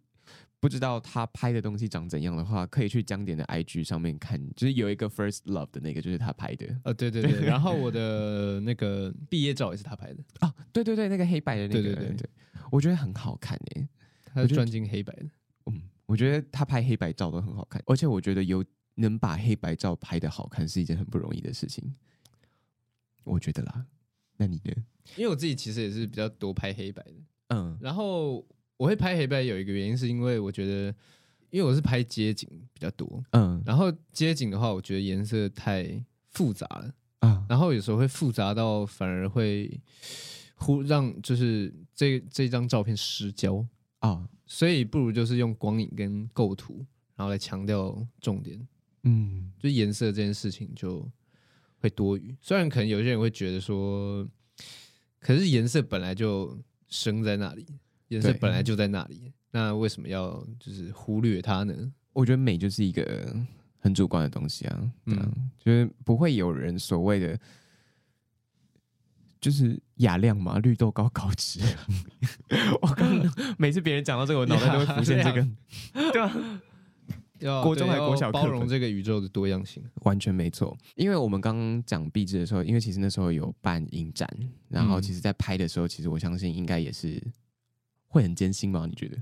[0.60, 6.67] 不知道他拍的东西长怎样的话，可以去江点的 IG 上面看，就是有一个 First Love 的那个，就是他拍的。
[6.84, 7.45] 呃、哦，对对对。
[7.45, 10.24] 然后我的那个毕业照也是他拍的。
[10.41, 12.30] 哦，对对对，那个黑白的那个，对对对，对，
[12.71, 13.88] 我觉得很好看诶。
[14.26, 15.26] 他是专精黑白的。
[15.65, 18.63] 嗯，我觉得他拍黑白照都很好看，而且我觉得有
[18.95, 21.95] 能把黑白照拍的好看是一件很不容易的事情。
[23.24, 23.86] 我觉得啦，
[24.41, 24.73] 那你呢？
[25.15, 27.13] 因为我自己其实也是比较多拍黑白的。
[27.47, 28.45] 嗯，然后。
[28.82, 30.86] 我会拍黑白有一个原因，是因为我觉得，
[31.51, 39.80] 因为我是拍街景比较多，嗯，然后街景的话，我觉得颜色太复杂了，啊，然后有时候会复杂到反而会
[40.56, 43.63] 忽让就是这这张照片失焦。
[43.99, 46.84] 啊，所以不如就是用光影跟构图，
[47.15, 48.67] 然后来强调重点，
[49.04, 51.08] 嗯，就颜色这件事情就
[51.82, 52.34] 会多余。
[52.39, 54.26] 虽然可能有些人会觉得说，
[55.20, 57.65] 可是颜色本来就生在那里。
[58.10, 61.74] 颜色本来就在那里，那为什么要就是忽略它呢？
[62.12, 63.34] 我觉得美就是一个
[63.80, 67.39] 很主观的东西啊，嗯，就是不会有人所谓的
[69.39, 71.62] 就是雅量嘛，绿豆糕高脂。
[72.82, 73.10] 我刚
[73.58, 75.48] 每次别人讲到这个，我脑袋都会浮现这个，
[76.12, 76.34] 对吧？
[76.34, 76.70] 要
[77.63, 80.77] 国中还国小包容这个宇宙的多样性，完全没错。
[80.95, 84.27] 因为我们刚刚讲壁纸的时候，因为其实那时候有办影展，
[84.69, 87.21] 然后其实在拍的时候，其实我相信应该也是。
[88.13, 88.86] 会很艰辛吗？
[88.89, 89.17] 你觉得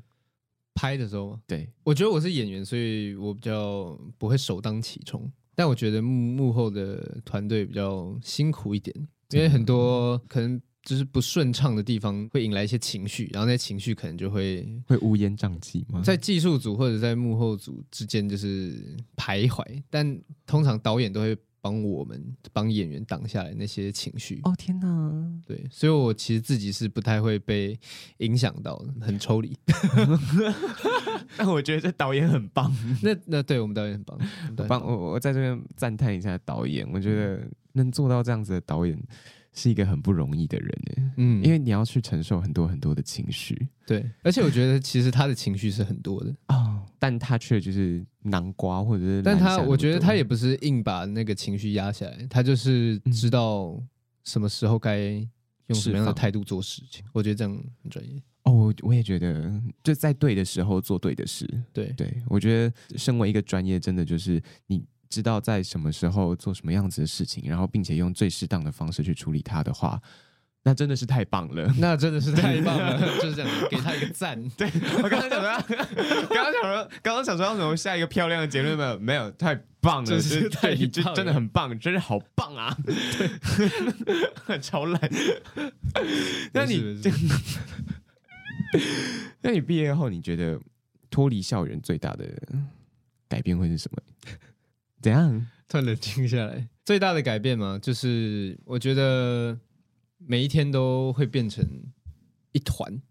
[0.74, 1.40] 拍的时候吗？
[1.46, 5.32] 对，我觉得我是演员，所以我比较不会首当其冲。
[5.54, 16.02] 但我觉得幕幕后的团队比较辛苦一点，因为很多可能就是不顺畅的地方会引来一些情绪，然后那些情绪可能就会会乌烟瘴气吗？
[16.04, 21.38] 在技术组或者在幕后组之间就是徘徊，但通常导演都会。
[21.62, 25.42] 帮我们帮演员挡下来那些情绪哦，天哪！
[25.46, 27.78] 对，所以我其实自己是不太会被
[28.20, 29.54] 影响到的，很抽离。
[31.36, 32.74] 但我觉得这导演很棒。
[33.04, 34.18] 那那对我们导演很棒，
[34.56, 34.82] 很棒。
[34.82, 38.98] 我我在这边赞叹一下导演，我觉得能做到这样子的导演
[39.54, 41.04] 是一个很不容易的人诶。
[41.18, 43.68] 嗯，因为你要去承受很多很多的情绪。
[43.86, 46.56] 对，而且我觉得其实他的情绪是很多的啊。
[46.56, 49.22] 哦但他却就是南瓜，或者是……
[49.22, 53.82] 但他我觉得他也不是硬把那个情绪压下来，他就是知道
[54.26, 55.12] 什么时候该
[55.68, 57.02] 用什么样的态度做事情。
[57.14, 58.22] 我觉得这样很专业。
[58.44, 59.50] 哦，我我也觉得
[59.82, 61.48] 就在对的时候做对的事。
[61.72, 70.00] 对对，我觉得身为一个专业，真的就是你知道在什么时候做什么样子的事情，然后并且用最适当的方式去处理它的话。
[70.62, 74.38] 那真的是太棒了， 那真的是太棒了， 就是这样，给他一个赞。
[74.50, 74.70] 对，
[75.02, 75.78] 我刚刚想说，
[76.30, 79.00] 刚刚想说，刚刚想说要怎么下一个漂亮的结论没有？
[79.00, 82.78] 没有，太棒了，就是太你就真的很棒，真是好棒啊！
[84.46, 85.00] 对，超烂。
[86.52, 87.02] 那你，
[89.42, 90.60] 那你毕业后，你觉得
[91.10, 92.26] 脱离校园最大的
[93.30, 94.02] 改变会是什么？
[95.02, 95.48] 怎样？
[95.68, 97.80] 突然冷静下来，最大的改变嘛？
[97.80, 99.60] 就是我觉得。
[100.22, 101.66] 每一天都会变成
[102.52, 103.02] 一团，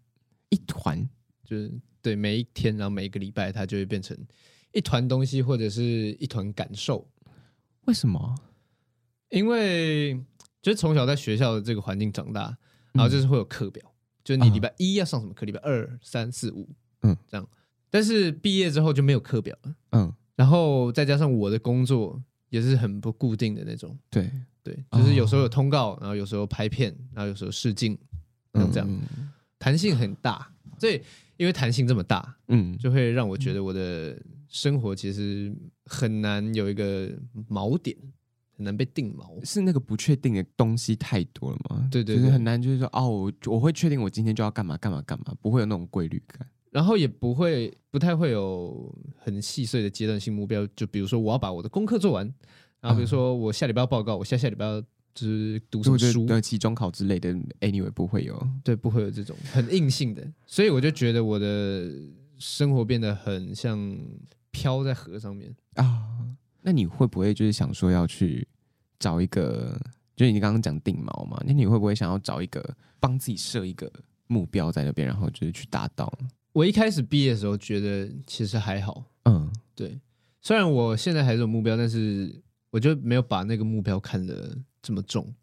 [0.49, 1.09] 一团
[1.43, 1.73] 就是
[2.03, 4.15] 对每一天，然后每一个礼拜，它就会变成
[4.73, 5.81] 一团东西，或者是
[6.19, 7.09] 一团感受。
[7.85, 8.35] 为什么？
[9.29, 10.13] 因为
[10.61, 12.55] 就是从小在学校的这个环境长大，
[12.93, 16.69] 然后就是会有课表，嗯、就是你礼拜一要上什么课，礼拜二、三四五，
[17.01, 17.49] 嗯，这样。
[17.89, 24.31] 但是毕业之后就没有课表了，嗯，然后再加上我的工作也是很不固定的那种，对。
[24.61, 27.97] 对，就是有时候有通告，然后有时候拍片，然后有时候试镜，
[28.53, 28.87] 嗯，这样
[29.57, 30.51] 弹性很大。
[30.77, 31.01] 所以
[31.37, 35.51] 因为弹性这么大，嗯，就会让我觉得我的生活其实
[35.85, 37.09] 很难有一个
[37.49, 37.97] 锚点，
[38.57, 39.43] 很难被定锚。
[39.43, 41.87] 是那个不确定的东西太多了吗？
[41.89, 50.65] 对对，就是很难，就是说哦，我我会确定我今天就要干嘛干嘛干嘛，不会有那种规律感，然后也不会不太会有很细碎的阶段性目标。
[50.75, 52.33] 就比如说我要把我的功课做完。
[52.81, 54.79] 然后比如说我下礼拜要报告，我下下礼拜要
[55.13, 61.91] 就是读什么书，对，期中考之类的，anyway 不会有，对，不会有这种很硬性的，所以我就觉得我的
[62.37, 63.97] 生活变得很像
[64.51, 66.07] 飘在河上面啊。
[66.61, 68.47] 那你会不会就是想说要去
[68.97, 69.77] 找一个，
[70.15, 71.37] 就是你刚刚讲定锚嘛？
[71.45, 72.63] 那你会不会想要找一个
[72.97, 73.91] 帮自己设一个
[74.27, 76.09] 目标在那边，然后就是去达到？
[76.53, 79.99] 我一开始毕业的时候觉得其实还好，嗯，对，
[80.41, 82.41] 虽然我现在还是有目标，但是。
[82.71, 85.33] 我就没有把那个目标看得这么重，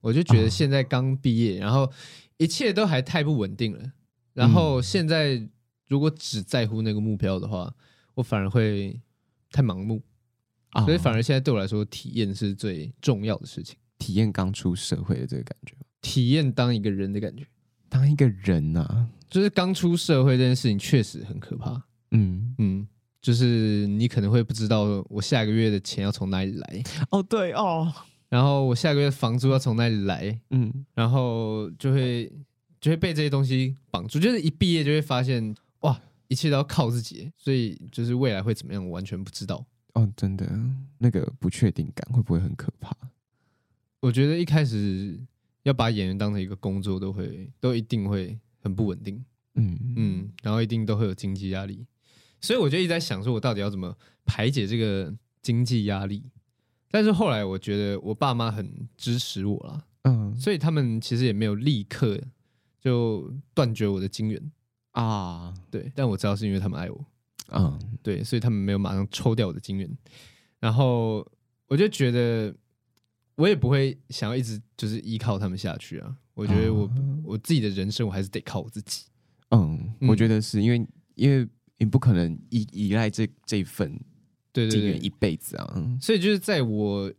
[0.00, 1.92] 我就觉得现在刚毕业，然后
[2.36, 3.92] 一切都还太不稳定了。
[4.34, 5.48] 然后现在
[5.88, 7.74] 如果只在乎那个目标的话，
[8.14, 9.00] 我反而会
[9.50, 10.00] 太盲目。
[10.84, 13.76] 所以反而现在对我来说，体验是最重要的事情。
[13.98, 17.44] 体验刚出社会的这个感觉，体验当一个人的感觉。
[17.88, 21.82] 当一个人呐、啊，就是刚出社会这件事情确实很可怕。
[22.12, 22.88] 嗯嗯，
[23.20, 26.82] 就是你可能会不知道我下个月的钱要从哪里来。
[27.10, 27.92] 哦，对哦。
[28.28, 30.40] 然后我下个月房租要从哪里来？
[30.50, 32.30] 嗯，然后就会
[32.80, 34.18] 就会被这些东西绑住。
[34.18, 37.30] 就是一毕业就会发现，哇，一切都要靠自己。
[37.36, 39.64] 所以就是未来会怎么样，我完全不知道。
[39.94, 40.46] 哦，真的，
[40.98, 42.94] 那个不确定感会不会很可怕？
[44.00, 45.18] 我觉得一开始
[45.62, 49.24] 要把演员当成一个工作，都会都一定会很不稳定，
[49.54, 49.78] 嗯。
[49.96, 51.86] 嗯，然后一定都会有经济压力，
[52.40, 56.24] 所以我就一直在想，说我到底要怎么排解这个经济压力？
[56.90, 62.20] 但是后来我觉得我爸妈很支持我了，嗯，所以他们其实也没有立刻
[62.80, 64.52] 就断绝我的金源。
[64.90, 67.06] 啊，对，但我知道是因为他们爱我。
[67.52, 69.88] 嗯，对，所以他们没有马上抽掉我的金源，
[70.58, 71.24] 然后
[71.68, 72.52] 我就觉得
[73.36, 76.16] 我也不会想要一直就是依靠他们下去啊。
[76.36, 79.06] 我觉得我、嗯、我自己的人生我还是得靠我自己。
[79.50, 83.98] 嗯，我觉得是因为因为你不可能依依赖这这份
[84.52, 85.98] 对对对一辈子啊。
[85.98, 87.10] 所以就是在我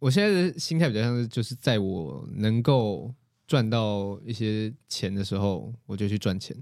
[0.00, 3.14] 我现在的心态比较像是，就是在我能够
[3.46, 6.56] 赚到一些钱的时候，我就去赚钱。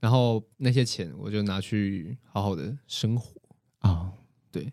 [0.00, 3.32] 然后那些钱我就拿去好好的生活
[3.78, 4.12] 啊、哦，
[4.50, 4.72] 对，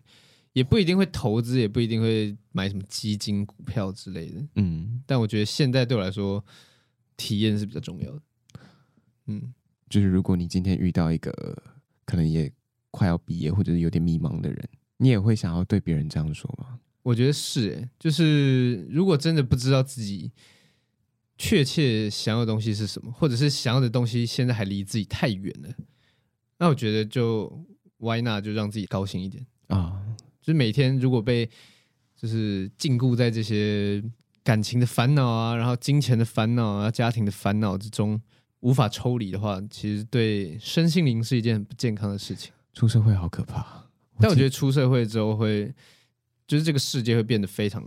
[0.54, 5.02] 也不一定会投资，也不一定会买什么基金、股票之类的，嗯。
[5.06, 6.42] 但我觉得现在对我来说，
[7.18, 8.22] 体验是比较重要的。
[9.26, 9.52] 嗯，
[9.90, 11.30] 就是如果你今天遇到一个
[12.06, 12.50] 可能也
[12.90, 16.80] 快要毕业或者是有点迷茫的人，你也会想要对别人这样说吗？
[17.02, 20.32] 我觉得是，诶，就是如果真的不知道自己。
[21.36, 25.68] 确切想要的东西是什么，或者是想要的东西现在还离自己太远了，
[26.58, 27.66] 那我觉得就
[27.98, 30.03] why not 就让自己高兴一点啊！
[30.44, 31.48] 就是每天如果被
[32.14, 34.04] 就是禁锢在这些
[34.42, 38.20] 感情的烦恼啊，然后金钱的烦恼啊，家庭的烦恼之中
[38.60, 42.52] 无法抽离的话，其实对身心灵是一件很不健康的事情。
[42.74, 43.88] 出社会好可怕，
[44.20, 45.72] 但我觉得出社会之后会，
[46.46, 47.82] 就是这个世界会变得非常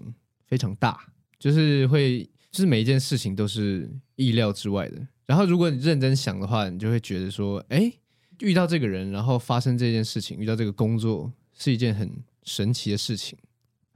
[0.47, 0.99] 非常大，
[1.37, 2.27] 就是会。
[2.49, 5.05] 就是每一件事情都是意料之外的。
[5.27, 7.91] 然后，如果你认真想的话，你就会觉得说，哎，
[8.39, 12.09] 遇到这个人，然后发生这件事情，遇到这个工作，是一件很
[12.47, 13.37] 神奇的事情。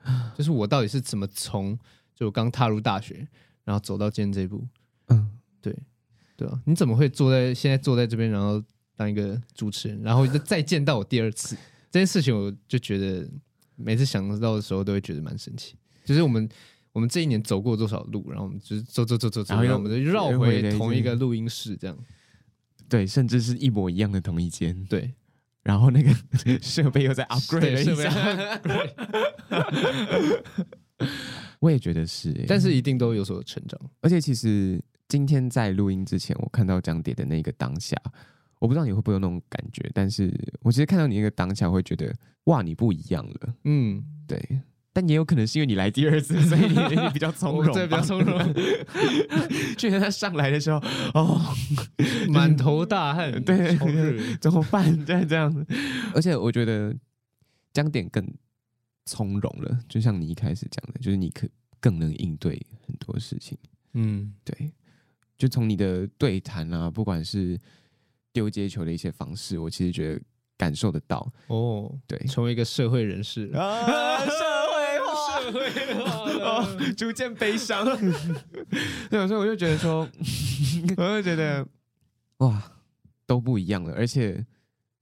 [0.38, 1.76] 就是我到底是怎么从
[2.14, 3.28] 就我刚踏入大学，
[3.64, 4.68] 然后走到今天这一步？
[5.08, 5.76] 嗯，对，
[6.36, 6.62] 对啊。
[6.66, 8.64] 你怎么会坐在现在坐在这边，然后
[8.96, 11.56] 当一个主持人，然后再见到我第二次
[11.90, 13.28] 这件事情，我就觉得
[13.76, 15.76] 每次想到的时候，都会觉得蛮神奇。
[16.06, 16.48] 就是我们。
[16.94, 21.98] 我们这一年走过多少路，然后我们就是走走走走走，然后我们就绕回同一个录音室，这样。
[22.90, 24.84] 对，甚至是一模一样的同一间。
[24.90, 25.14] 对，
[25.64, 26.12] 然后那个
[26.62, 28.12] 设备又在 upgrade 了一下。
[31.60, 33.80] 我也觉得是，但是一定都有所成长。
[34.02, 37.96] 而且其实今天在录音之前，我看到讲点的那个当下，
[38.60, 42.14] 我不知道你会不会有那种感觉，但是我其实看到你那个当下，会觉得
[42.46, 43.56] 哇，你不一样了。
[43.66, 44.40] 嗯，对。
[44.94, 48.38] 但也有可能是因为你来第二次， 所以你你比较从容，对，比较从容。
[49.78, 50.78] 觉得他上来的时候，
[51.14, 51.42] 哦，
[52.30, 53.78] 满头大汗， 对，
[54.40, 55.06] 怎么办？
[55.06, 55.66] 这样这样子。
[56.14, 56.96] 而且我觉得
[57.74, 58.26] 江点更
[59.06, 61.48] 从容了，就像你一开始讲的，就是你可
[61.80, 63.58] 更能应对很多事情。
[63.94, 64.72] 嗯，对。
[65.38, 67.60] 就从你的对谈啊，不管是
[68.32, 70.22] 丢接球的一些方式，我其实觉得
[70.56, 71.32] 感受得到。
[71.48, 73.50] 哦，对，成为一个社会人士。
[73.56, 74.20] 啊
[75.52, 76.66] 会哦，
[76.98, 77.86] 逐渐悲伤。
[79.10, 80.08] 对，所以我就觉得说，
[80.98, 81.66] 我就觉得
[82.38, 82.62] 哇，
[83.26, 83.94] 都不一样了。
[83.94, 84.46] 而且，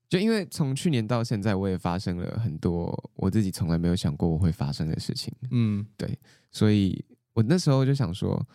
[0.08, 5.34] 就因为从去年到现在，我也发生了很多我自己从来没有想过我会发生的事情。
[5.52, 6.18] 嗯，对，
[6.52, 8.46] 所以我那时候就想说，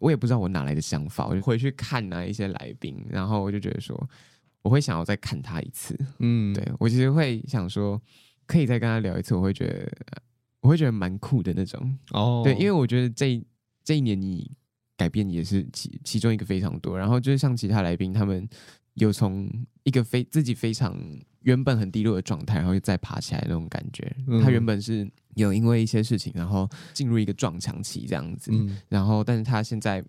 [0.00, 4.08] 我也不知道我哪来的想法，我就回去看那一些来宾，然后我就觉得说，
[4.62, 5.98] 我会想要再看他一次。
[6.18, 8.00] 嗯，对，我其实会想说，
[8.46, 9.92] 可以再跟他聊一次，我会觉得。
[10.62, 13.44] 我会觉得蛮酷的那种哦，对，因为我觉得这
[13.84, 14.50] 这一年你
[14.96, 18.48] 改变也是其其中一个非常多，然后就是像其他来宾，他们
[18.94, 19.50] 有从
[19.82, 20.96] 一个非自己非常
[21.40, 24.14] 原本很低落的状态，然后又再爬起来那种感觉。
[24.28, 30.04] 嗯、他原本是有因为一些事情，然后进入一个撞墙期这样子，嗯、然后但是他现在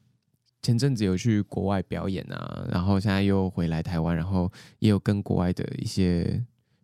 [0.62, 6.39] 前阵子有去国外表演啊，然后现在又回来台湾，然后也有跟国外的一些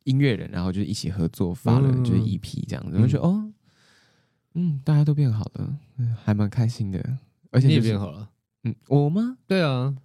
[0.05, 3.53] 音乐人，然后就一起合作发了就是 EP 这样子，我觉得哦。
[4.55, 5.75] 嗯，大家都变好了，
[6.23, 6.99] 还蛮开心的，
[7.51, 8.29] 而且、就是、你也变好了。
[8.63, 9.37] 嗯，我吗？
[9.47, 9.95] 对啊，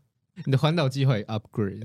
[0.44, 1.82] 你的环岛计划也 upgrade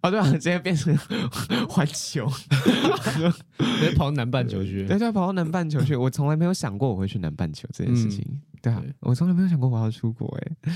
[0.00, 0.10] 啊？
[0.10, 0.96] 对啊，直接变成
[1.68, 4.86] 环球，直接跑到南半球去。
[4.86, 5.94] 对，对，跑到南半球去。
[5.96, 8.24] 我从来没有想过我会去南半球这件事情。
[8.28, 10.26] 嗯、对啊，对我从来没有想过我要出国。
[10.42, 10.72] 哎，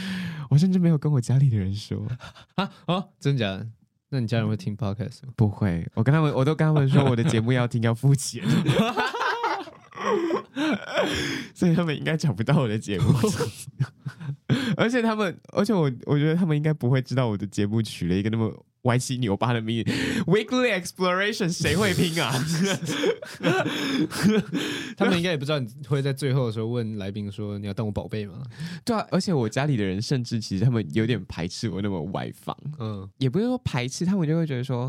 [0.48, 2.06] 我甚至没有跟我家里的人说
[2.56, 2.70] 啊。
[2.86, 3.66] 哦，真假的？
[4.08, 5.32] 那你家人会听 podcast 吗？
[5.34, 8.40] 不会，我跟他们，我都跟他们说，我的节目要听要付钱，
[11.54, 13.12] 所以他们应该找不到我的节目。
[14.76, 18.64] 而且他们，而且我，我觉得他们应该不会知道我的节目取了一个那么。
[18.82, 19.82] 歪七扭八的名
[20.28, 22.32] ，Weekly Exploration，谁会拼啊？
[24.96, 28.40] 他们应该也不知道你会在最后的时候问来宾说：“你要当我宝贝吗？”
[28.86, 34.84] 对啊，而且我家里的人甚至其实他们有点排斥我那么外放，嗯，也不是说排斥，他们就会觉得说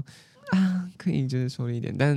[0.52, 2.16] 啊，可以就是说一点，但。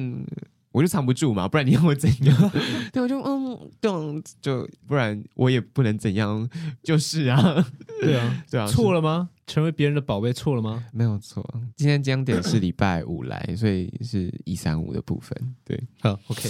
[0.73, 2.51] 我就藏不住嘛，不然你要我怎样？
[2.93, 6.49] 对，我就嗯，懂就不然我也不能怎样，
[6.83, 7.65] 就是啊，
[8.01, 9.29] 对啊， 对啊，错了吗？
[9.51, 10.87] 成为别人的宝贝错了吗？
[10.93, 16.49] 没有错，今天将点是礼拜五来，所以是一三五的部分，对，好，OK。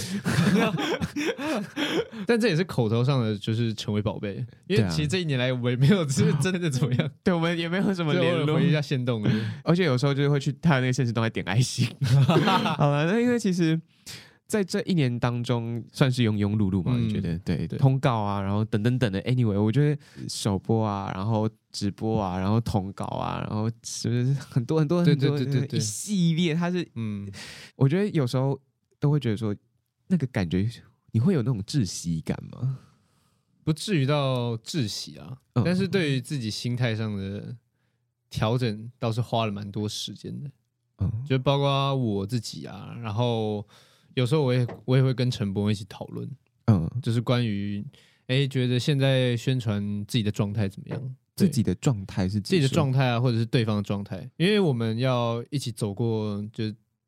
[2.27, 9.25] 但这也是口头上的，就是成为宝贝，因为其实这一年来我也没有是真的怎么样， 对我们也没有什么联络，回一下限动，
[9.65, 11.87] 而且有时候就是会去他的那个现实动态点爱心。
[12.77, 13.81] 好了，那因为其实。
[14.51, 16.97] 在这一年当中，算是庸庸碌碌嘛？
[16.97, 17.39] 你觉得？
[17.39, 19.21] 对，对，通告啊，然后等等等的。
[19.21, 26.53] Anyway，我觉得首播啊，然后直播啊，然后通告啊，然后是不是很多很多很多一系列？
[26.53, 27.31] 它是嗯，
[27.77, 28.59] 我觉得有时候
[28.99, 29.55] 都会觉得说，
[30.07, 30.69] 那个感觉
[31.13, 32.77] 你会有那种窒息感吗？
[33.63, 37.55] 不至于到窒息啊，嗯、但是对于自己心态上的
[38.29, 40.51] 调整，倒是花了蛮多时间的。
[40.97, 43.65] 嗯，就包括我自己啊，然后。
[44.15, 46.29] 有时候我也我也会跟陈柏一起讨论，
[46.67, 47.83] 嗯，就是关于
[48.27, 51.15] 哎，觉得现在宣传自己的状态怎么样？
[51.35, 54.29] 自己的状态是自己的状态啊，或者是对方的状态？
[54.37, 56.65] 因为我们要一起走过就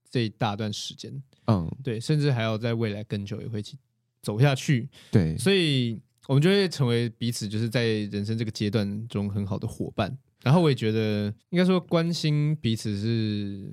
[0.10, 1.14] 这一大段时间，
[1.48, 3.78] 嗯，对，甚至还要在未来更久也会一起
[4.22, 10.18] 走下去，对，所以我们就会成为彼此就是在人生这个阶段中很好的伙伴。
[10.42, 13.72] 然后我也觉得应该说关心彼此是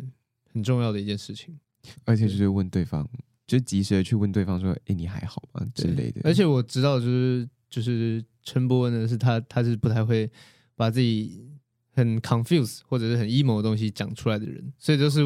[0.52, 1.58] 很重要的一件事情。
[2.04, 3.08] 而且就是问对方，
[3.46, 6.20] 就及时的去问对方说：“哎，你还好吗？”之类的。
[6.24, 10.30] 而且我知道，就是就是陈博文呢，是他他是不太会
[10.76, 11.48] 把自己
[11.92, 15.20] 很 confuse 或者是很 emo 的东西讲出来的人，所以就是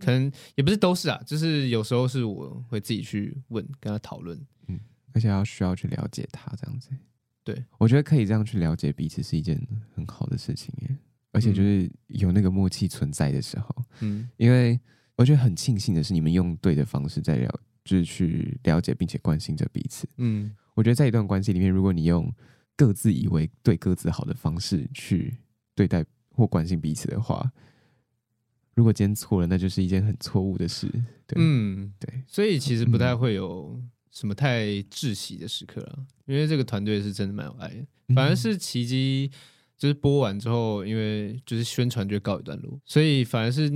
[0.00, 4.36] 可能也不是都是啊，就是有时候是我会自己去问跟他讨论，
[4.66, 4.80] 嗯，
[5.12, 6.90] 而且要需要去了解他这样子。
[7.44, 9.60] 对，我觉得可以这样去了解彼此是一件
[9.94, 10.96] 很好的事情耶，
[11.32, 14.80] 而且就是有那个默契存在的时候，嗯，因为。
[15.20, 20.08] 我觉得很庆幸的是，你们用对的方式在了，就是去了解并且关心着彼此。
[20.16, 22.34] 嗯，我觉得在一段关系里面，如果你用
[22.74, 25.36] 各自以为对各自好的方式去
[25.74, 27.52] 对待或关心彼此的话，
[28.74, 30.88] 如果今天错了，那就是一件很错误的事。
[31.26, 33.78] 对，嗯，对，所以其实不太会有
[34.10, 38.14] 什么太窒息的时刻了，因为这个团队是真的蛮有爱的。
[38.14, 39.30] 反而是奇迹，
[39.76, 43.70] 就是播完之后，因为就是宣传就告一段落，所以反而是。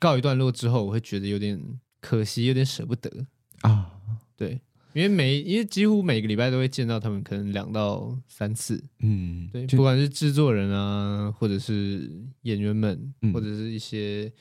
[0.00, 1.62] 告一段落之后，我会觉得有点
[2.00, 3.26] 可惜，有点舍不得
[3.60, 3.92] 啊。
[4.36, 4.60] 对，
[4.94, 8.82] 因为每因为几乎每个礼拜都会见到他们，可能两到三次。
[9.00, 12.10] 嗯，对，不管是制作人啊，或者是
[12.42, 14.32] 演员们，嗯、或者是一些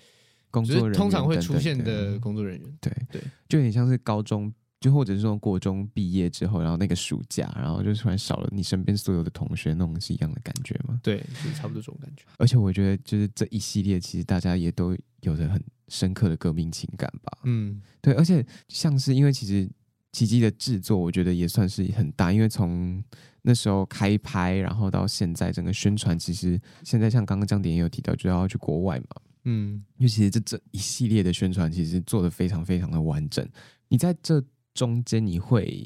[0.50, 2.78] 工作人员，通常会出现的工作人员。
[2.80, 4.52] 对对，就有点像是高中。
[4.80, 10.98] 就或者是说国中毕业之后，然后那个暑假，然后就突然少了你身边所有的同学，那种是一样的感觉吗？
[11.04, 12.24] 对，是差不多这种感觉。
[12.38, 17.40] 而且我觉得，就是这一系列，其实大家也都有着很深刻的革命情感吧。
[17.44, 18.14] 嗯，对。
[18.14, 19.70] 而且像是因为其实
[20.14, 23.04] 奇迹的制作，我觉得也算是很大，因为从
[23.42, 29.08] 那时候开拍，然后到现在整个宣传，其实现在像刚刚张典也有提到，就要去国外嘛。
[29.44, 33.46] 嗯，因为其实这这一系列的宣传，其实做的非常非常的完整。
[33.90, 34.42] 你在这。
[34.80, 35.86] 中间你会，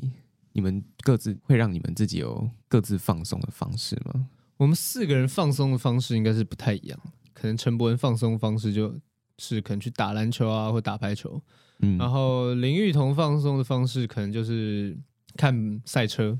[0.52, 4.30] 你们各自会让你们自己有各自放松的方式吗？
[4.58, 7.00] 我们四个人放松的方式应该是不太一样，
[7.34, 8.94] 可能陈柏文放松方式就
[9.40, 11.42] 是可能去打篮球啊，或打排球，
[11.80, 14.96] 嗯，然后林玉彤放松的方式可能就是
[15.36, 16.40] 看赛车，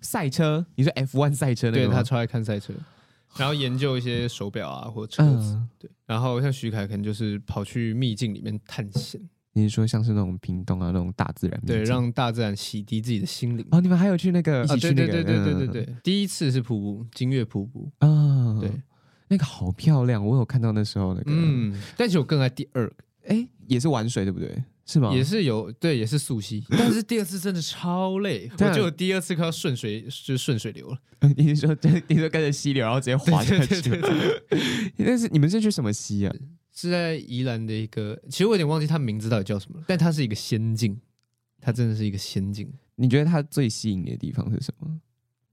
[0.00, 1.88] 赛车，你说 F1 赛车那个？
[1.88, 2.72] 对，他超爱看赛车，
[3.36, 9.20] 然后研究一些手表啊或车子，嗯、对，然后像徐凯可能就是跑去秘境里面探险。
[9.54, 13.66] 你是说像是那种屏东啊，那种大自然，对，让大自然洗涤自己的心灵。
[13.70, 15.12] 哦，你们还有去那个一起去那个？
[15.12, 18.70] 对对对对对对对，第一次是瀑布，金月瀑布啊，对，
[19.28, 21.30] 那个好漂亮，我有看到那时候那个。
[21.34, 22.94] 嗯，但是我更爱第二个，
[23.28, 24.62] 哎，也是玩水对不对？
[24.84, 25.12] 是吗？
[25.14, 30.98] 也是有，对，也是溯溪，但是第二次真的超累， 我就第二次快要顺水，就顺水流了。
[31.36, 31.76] 你是说，
[32.08, 34.00] 你说跟着溪流，然后直接滑下去？
[34.98, 36.34] 但 是你们是去什么溪啊？
[36.74, 40.98] 是在宜兰的一个，其实我有点忘记它名字到底叫什么，但它是一个仙境，
[41.60, 42.72] 它真的是一个仙境。
[42.94, 45.00] 你觉得它最吸引你的地方是什么？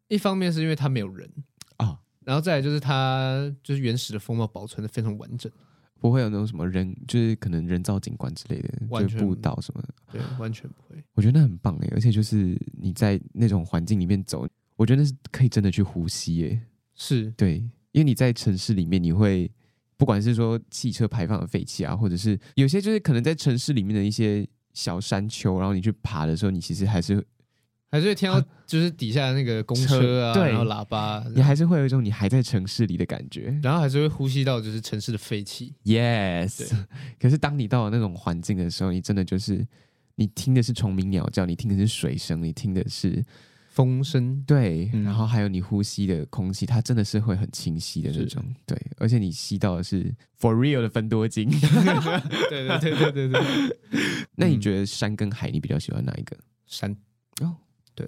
[0.07, 1.29] 一方面是因为它没有人
[1.77, 5.51] 啊，哦、然后再来就是它就是原始的风貌保存的非常完整，
[5.99, 11.03] 不会有那种什么人，就是可能人造景观之类的，完全步道什么的，对，完全不会。
[11.13, 14.47] 我觉得那很棒哎，而且就是你在那种环境里面走，
[14.77, 16.61] 我觉得那是可以真的去呼吸哎，
[16.95, 17.57] 是对，
[17.91, 19.51] 因为你在城市里面你会。
[19.99, 27.21] 不管是说汽车排放的废气啊，或者是有些就是可能在城市里面的一些小山丘，然后你去爬的时候，你其实还是
[27.91, 35.73] 还是会听到就是底下那个公车啊，对，然后喇叭，你还是会有一种你还在城市里的感觉，然后还是会呼吸到就是城市的废气。
[35.83, 36.71] Yes，
[37.19, 39.67] 可是当你到了那种环境的时候，你真的就是
[40.15, 43.21] 你听的是虫鸣鸟叫，你听的是水声，你听的是。
[43.69, 44.43] 风声。
[44.45, 51.49] 对，嗯、然后还有你呼吸的空气，它真的是会很清晰的那种，对，而且你吸到的是 for real 的芬多精，
[52.49, 53.77] 对对对对对对。
[54.35, 56.35] 那你觉得山跟海，你比较喜欢哪一个？
[56.65, 56.95] 山。
[57.41, 57.55] 哦，
[57.95, 58.07] 对，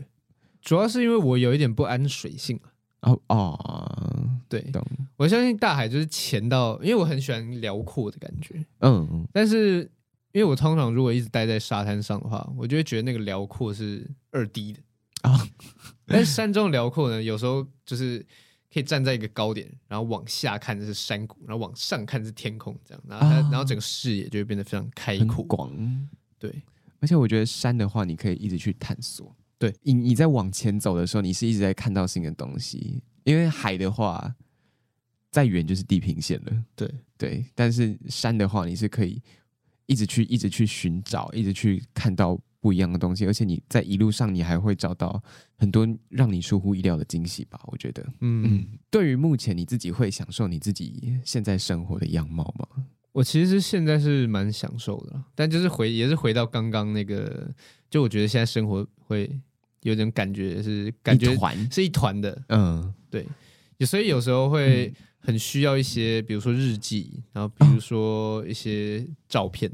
[0.61, 2.59] 主要是因为我有一点不安水性
[3.01, 4.85] 哦哦，对，懂。
[5.17, 9.89] 我相信大海就是浅到，因为我很喜欢辽阔的感觉，嗯，但是
[10.33, 14.79] 因为我通常如果一直待在沙滩上的话，我就会觉得那个辽阔是二 D 的。
[15.21, 15.31] 啊！
[15.31, 15.47] 哦、
[16.05, 18.19] 但是山中辽阔呢，有时候就是
[18.73, 25.71] 可以站在一个高点，然后往下看的是山谷，然后往上看是天空，这样，然后然后整个视野就会变得非常开阔广。
[26.39, 26.63] 对，
[26.99, 29.35] 而且我觉得山的话，你可以一直去探索。
[29.57, 33.03] 对，你你在往前走的时候，你是一直在看到新的东西。
[33.23, 34.35] 因为海的话，
[35.29, 36.63] 再远就是地平线了。
[36.75, 39.21] 对对，但是山的话，你是可以
[39.85, 42.39] 一直去一直去寻找，一直去看到。
[42.61, 45.21] 不一样的东西，而且你在一路上，你还会找到
[45.57, 47.59] 很多让你出乎意料的惊喜吧？
[47.65, 52.85] 我觉得，嗯，嗯，对于目前你自己会享受你自己现在生活的样貌吗？
[53.13, 57.51] 我其实现在是蛮享受的，但就是回也是回到刚刚那个，
[57.89, 59.29] 就我觉得现在生活会
[59.81, 61.35] 有点感觉是感觉
[61.71, 63.27] 是一团的，嗯，对，
[63.87, 69.71] 所以有时候会很需要一些，比如说日记，然后比如说一些照片。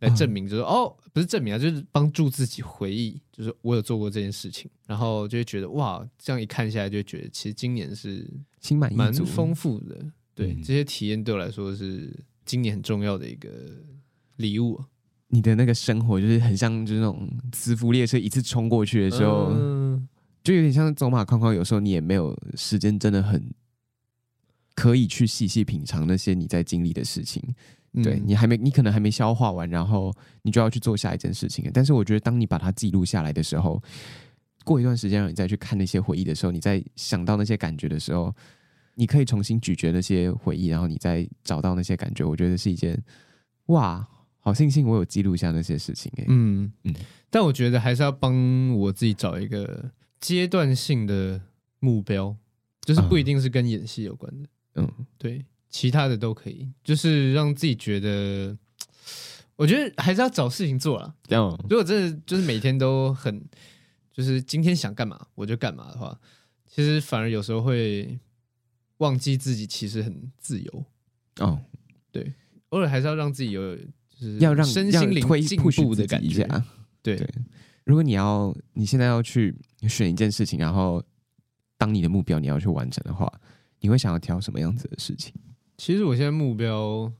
[0.00, 8.28] 来证明，就是、嗯、哦，不是证明啊，就是帮助自己回忆，就是我有做过这件事情，然后就会觉得哇，这样一看下来，就觉得其实今年是
[8.60, 9.96] 心满蛮丰富的。
[10.34, 13.50] 对，嗯、这些体验对我来说是今年很重要的一个
[14.36, 14.80] 礼物。
[15.30, 20.08] 你的那个生活就是很像，就是那种磁浮列车一次冲过去的时候，嗯、
[20.42, 21.52] 就有点像走马看花。
[21.52, 23.52] 有时候你也没有时间，真的很
[24.74, 27.42] 可以去细细品尝那些你在经历的事情。
[28.02, 31.70] 对，你还没，你可能还没消化完，然后你就要去做下一件事情。
[31.72, 33.82] 但是我觉得，当你把它记录下来的时候，
[34.64, 38.34] 过一段时间让你再去看那些回忆的时候，你再想到那些感觉的时候，
[38.94, 42.24] 你可以重新咀嚼那些回忆，然后你再找到那些感觉。
[42.24, 43.02] 我觉得是一件
[43.66, 44.06] 哇，
[44.40, 46.24] 好庆幸我有记录下那些事情哎。
[46.28, 46.94] 嗯嗯，嗯，
[47.30, 49.90] 但我觉得还是要帮我自己找一个
[50.20, 51.40] 阶段性的
[51.80, 52.36] 目标，
[52.82, 54.48] 就是不一定是跟演戏有关的。
[54.74, 55.44] 嗯，对。
[55.68, 58.56] 其他的都可以，就是让自己觉得，
[59.56, 61.14] 我觉得还是要找事情做了。
[61.24, 63.44] 这样，如果真的就是每天都很，
[64.12, 66.18] 就是今天想干嘛我就干嘛的话，
[66.66, 68.18] 其实反而有时候会
[68.98, 70.84] 忘记自己其实很自由。
[71.40, 71.60] 哦，
[72.10, 72.32] 对，
[72.70, 73.84] 偶尔还是要让自己有，就
[74.18, 76.48] 是要让身心灵进步的感觉。
[77.02, 77.28] 对，对，
[77.84, 79.54] 如果你要你现在要去
[79.88, 81.02] 选一件事情，然后
[81.76, 83.32] 当你的目标你要去完成的话，
[83.80, 85.32] 你会想要挑什么样子的事情？
[85.78, 87.10] 其实我现在目标，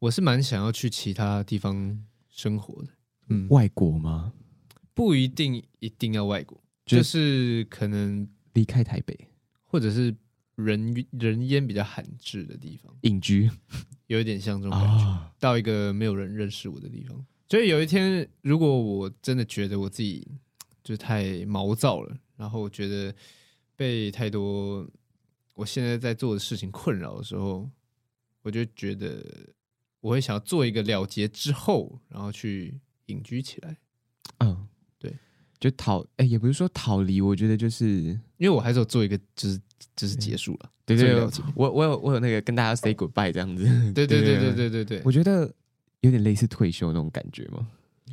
[0.00, 2.88] 我是蛮想要去其他地方生活的。
[3.28, 4.32] 嗯，外国吗？
[4.92, 9.16] 不一定，一定要外国，就是、就是可能离开台北，
[9.64, 10.12] 或者是
[10.56, 13.48] 人人烟比较罕至的地方隐居，
[14.08, 17.24] 有一点像这种感觉，哦、到一个没有人认识我的地方。
[17.48, 20.26] 所以有一天，如果我真的觉得我自己
[20.82, 23.14] 就太毛躁了，然后我觉得
[23.76, 24.84] 被太多
[25.54, 27.70] 我现在在做的事情困扰的时候。
[28.50, 29.24] 我就觉得
[30.00, 33.76] 我会想要做一个了结之后，然后去隐居起来。
[34.38, 34.66] 嗯，
[34.98, 35.14] 对，
[35.60, 37.86] 就逃，哎，也不是说逃离，我觉得就是
[38.38, 39.60] 因为我还是有做一个，就是
[39.94, 40.72] 就是结束了。
[40.84, 43.62] 对对对，我我有我有那个跟大家 say goodbye 这样子。
[43.92, 45.48] 对对对对对对对，我觉得
[46.00, 47.68] 有点类似退休那种感觉嘛，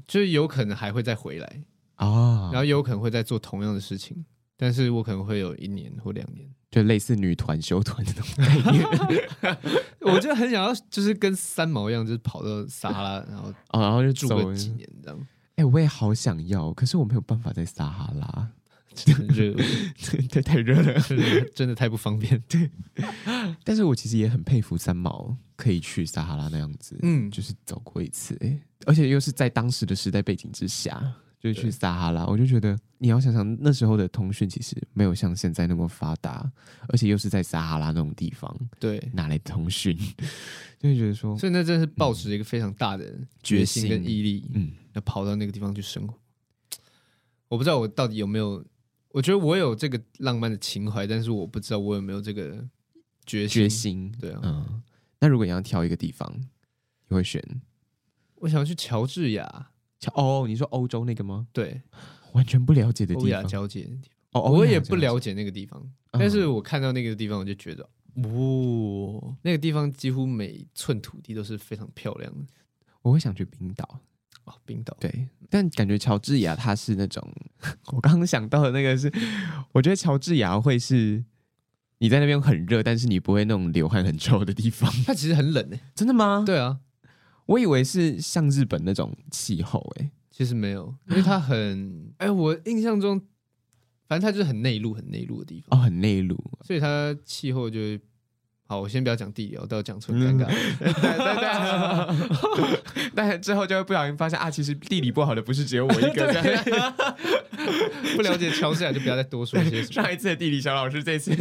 [0.05, 1.63] 就是有可能还会再回来
[1.95, 4.23] 啊，然后有可能会再做同样的事情，
[4.55, 6.47] 但是我可能会有一年或两年。
[6.77, 9.57] 就类似女团修团那种概念。
[10.13, 15.19] 我就很想要，就是跟三毛一样，就是跑到撒哈拉， 然后哦，然后就住个几年这样。
[15.55, 18.49] 哎、欸，我也好想要，可是我没有办法在撒哈拉，
[19.15, 19.53] 很热，
[20.29, 21.01] 对， 太热了，
[21.55, 22.39] 真的太不方便。
[22.47, 22.69] 对，
[23.63, 31.15] 但是我其实也很佩服三毛，可以去撒哈拉那样子，嗯，就是走过一次，哎，而且又是在当时的时代背景之下。
[31.53, 36.51] 就去撒哈拉，我就觉得你要想想那时候的通讯其实没有像现在那么发达，
[36.89, 39.97] 而且又是在撒哈拉那种地方，对，哪来通讯？
[40.79, 46.13] 就会觉得说，所以那真的是抱持一个非常大的决心跟毅力，嗯，要跑到那个地方去生活。
[47.47, 48.63] 我不知道我到底有没有，
[49.09, 52.63] 我觉得我有这个浪漫的情怀，但是我不知道我有没有这个
[53.25, 53.49] 决心。
[53.49, 54.81] 决心，对啊，嗯。
[55.19, 56.31] 那如果你要挑一个地方，
[57.07, 57.43] 你会选？
[58.35, 59.71] 我想要去乔治亚。
[60.13, 61.47] 哦，你说欧洲那个吗？
[61.51, 61.81] 对，
[62.33, 64.43] 完全不了解的地方，欧亚交界的地方。
[64.43, 65.81] 哦，我也不了解那个地方，
[66.11, 72.45] 嗯、但是我看到那个地方，我就觉得，哦，那个地方几乎每寸土地都是非常漂亮的。
[73.01, 73.99] 我会想去冰岛。
[74.43, 74.95] 哦，冰岛。
[74.99, 77.27] 对，但感觉乔治亚它是那种，
[77.91, 79.11] 我刚刚想到的那个是，
[79.73, 81.23] 我觉得乔治亚会是
[81.97, 84.91] 你在那边很热，但是你不会那种流汗很臭的地方。
[85.05, 86.43] 它其实很冷诶，真的吗？
[86.45, 86.79] 对啊。
[87.47, 93.19] 我以为是像日本那种气候，哎，其实没有，因为它很， 哎，我印象中，
[94.07, 95.79] 反正它就是很内陆、很内陆的地方。
[95.79, 97.99] 哦，很内陆，所以它气候就会，
[98.69, 100.45] 好，我先不要讲地理，我都要讲出尴尬，
[100.77, 101.35] 对对
[102.57, 102.79] 对，
[103.15, 106.27] 但之后就会不小心发现啊，其实地理不好的不是只有我一个，
[108.17, 109.81] 不了解乔治亚就不要再多说一些。
[109.83, 111.33] 上一次的地理小老师，这次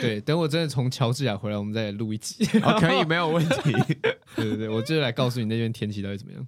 [0.00, 3.72] 对，等我真的从乔治亚回来，我们再录一集，哦，可以，没有问题。
[4.34, 6.44] 对对对，我就来告诉你那边天气到底怎么样。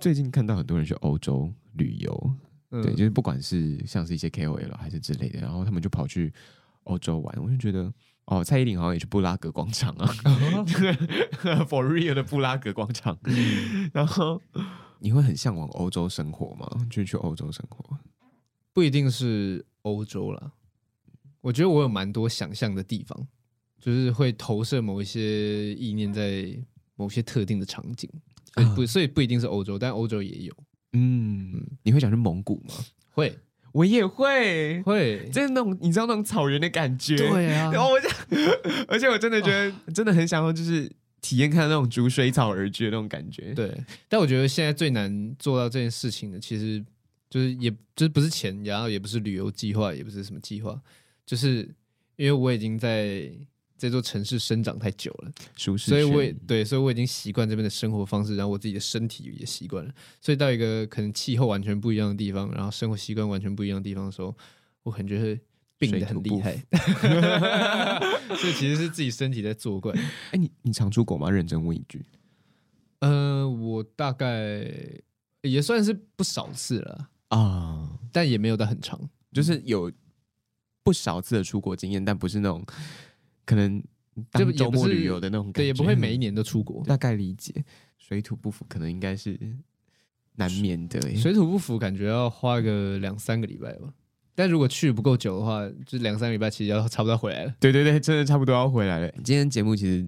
[0.00, 2.34] 最近看到很多人去欧洲旅游，
[2.72, 6.32] 嗯、对，就是不管是像是一些 KOL 还是之类的，然后他们就跑去
[6.84, 7.92] 欧洲玩，我就觉得
[8.26, 10.06] 哦，蔡依林好像也去布拉格广场啊，
[11.68, 13.18] For real 的布拉格广场。
[13.24, 14.40] 嗯、 然后
[14.98, 16.68] 你会很向往欧洲生活吗？
[16.90, 17.98] 就去欧洲生活，
[18.72, 20.52] 不一定是欧洲啦。
[21.40, 23.26] 我觉得我有蛮多想象的地方，
[23.80, 26.58] 就是会投射某一些意念在。
[26.98, 28.10] 某些特定的场景，
[28.74, 30.54] 不，所以不一定是欧洲，但欧洲也有。
[30.94, 32.72] 嗯，你会想去蒙古吗？
[33.10, 33.38] 会，
[33.76, 37.14] 我也会，会，就是那种你知道那种草原的感觉。
[37.14, 38.08] 对啊，然后我就，
[38.88, 43.52] 而且我真的觉得真的很想要，就是体验看那种逐水草而居的那种感觉。
[43.52, 43.70] 对，
[44.08, 46.82] 但我觉得现在最难做到这件事情的，其实
[47.28, 50.80] 就是也就是不是钱，然后也不是旅游计划，也不是什么计划，
[51.26, 51.68] 就是
[52.16, 53.30] 因为我已经在。
[53.78, 59.92] 这座城市生长太久了，舒适，所以我也对，所以我已经习惯这边的生活方式，然后我自己的身体也习惯了。
[60.20, 64.34] 所以到一个可能气候完全不一样的地方，然后生活习惯完全不一样的地方的时候，
[64.82, 65.40] 我感觉会
[65.76, 66.56] 病得很厉害。
[68.36, 69.92] 所以其实是自己身体在作怪。
[70.30, 71.30] 哎，你你常出国吗？
[71.30, 72.04] 认真问一句。
[73.00, 74.66] 呃，我大概
[75.42, 78.98] 也算是不少次了啊，但也没有到很长，
[79.32, 79.92] 就是有
[80.82, 82.64] 不少次的出国经验，但不是那种。
[83.46, 83.82] 可能
[84.32, 86.84] 就周末旅游的那种感觉，对，也不会每一年都出国。
[86.84, 87.64] 大概理解，
[87.96, 89.38] 水土不服可能应该是
[90.34, 91.00] 难免的。
[91.16, 93.88] 水土不服，感觉要花个两三个礼拜吧。
[94.34, 97.54] 但如果去不够久的话，就两三个礼拜，其实要差不多回来了。
[97.58, 99.10] 对对对，真的差不多要回来了。
[99.24, 100.06] 今天节目其实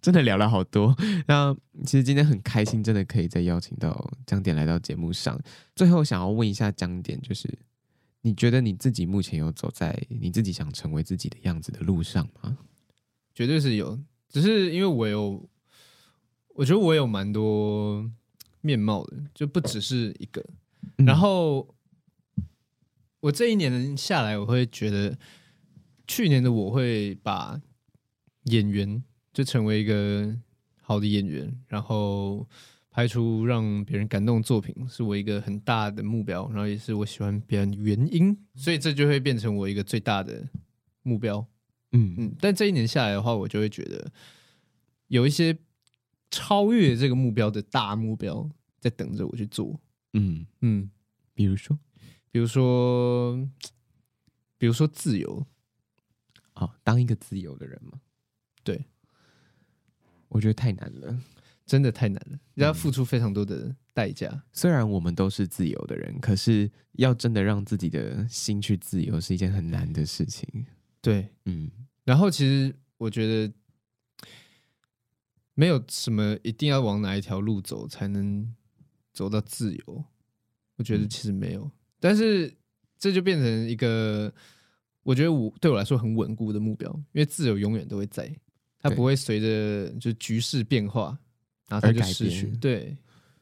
[0.00, 0.94] 真的聊了好多。
[1.26, 1.52] 那
[1.84, 5.40] 其实今天很开心，真的可以再邀请到江点来到节目上。
[5.74, 7.48] 最后想要问一下江点，就是。
[8.26, 12.56] 你觉得你自己目前有走在你自己想成为自己的样子的路上吗？
[13.34, 15.46] 绝对是有，只是因为我有，
[16.54, 18.10] 我觉得我有蛮多
[18.62, 20.42] 面貌的，就不只是一个。
[20.96, 21.68] 嗯、然后
[23.20, 25.18] 我这一年下来，我会觉得
[26.08, 27.60] 去年的我会把
[28.44, 29.04] 演员
[29.34, 30.34] 就成为一个
[30.80, 32.48] 好的演员，然后。
[32.94, 40.48] 拍出让别人感动的作品是我一个很大的目标，然后也是我喜欢别人的原因，所以这就会变成我一个最大的
[41.02, 41.44] 目标。
[41.90, 44.12] 嗯嗯，但这一年下来的话，我就会觉得
[45.08, 45.58] 有一些
[46.30, 49.80] 超越这个目标的大目标在等着我去做。
[50.12, 50.88] 嗯嗯，
[51.34, 51.76] 比如说，
[52.30, 53.36] 比如说，
[54.56, 55.44] 比如说自由，
[56.54, 58.00] 哦，当一个自由的人嘛。
[58.62, 58.84] 对，
[60.28, 61.18] 我觉得太难了。
[61.66, 64.28] 真的太难了，要付出非常多的代价。
[64.28, 70.66] 嗯，虽然我们都是自由的人，可是要真的让自己的心去自由，是一件很难的事情。
[71.00, 71.70] 对，嗯。
[72.04, 73.52] 然后其实我觉得
[75.54, 78.54] 没有什么一定要往哪一条路走才能
[79.12, 80.04] 走到自由，
[80.76, 81.62] 我觉得其实没有。
[81.62, 81.70] 嗯。
[81.98, 82.54] 但是
[82.98, 84.30] 这就变成一个
[85.02, 88.30] 我觉得我对我来说很稳固的目标，因为自由永远都会在，
[88.78, 91.18] 它不会随着就局势变化，
[91.80, 92.46] 然后它就失去。
[92.58, 92.96] 对，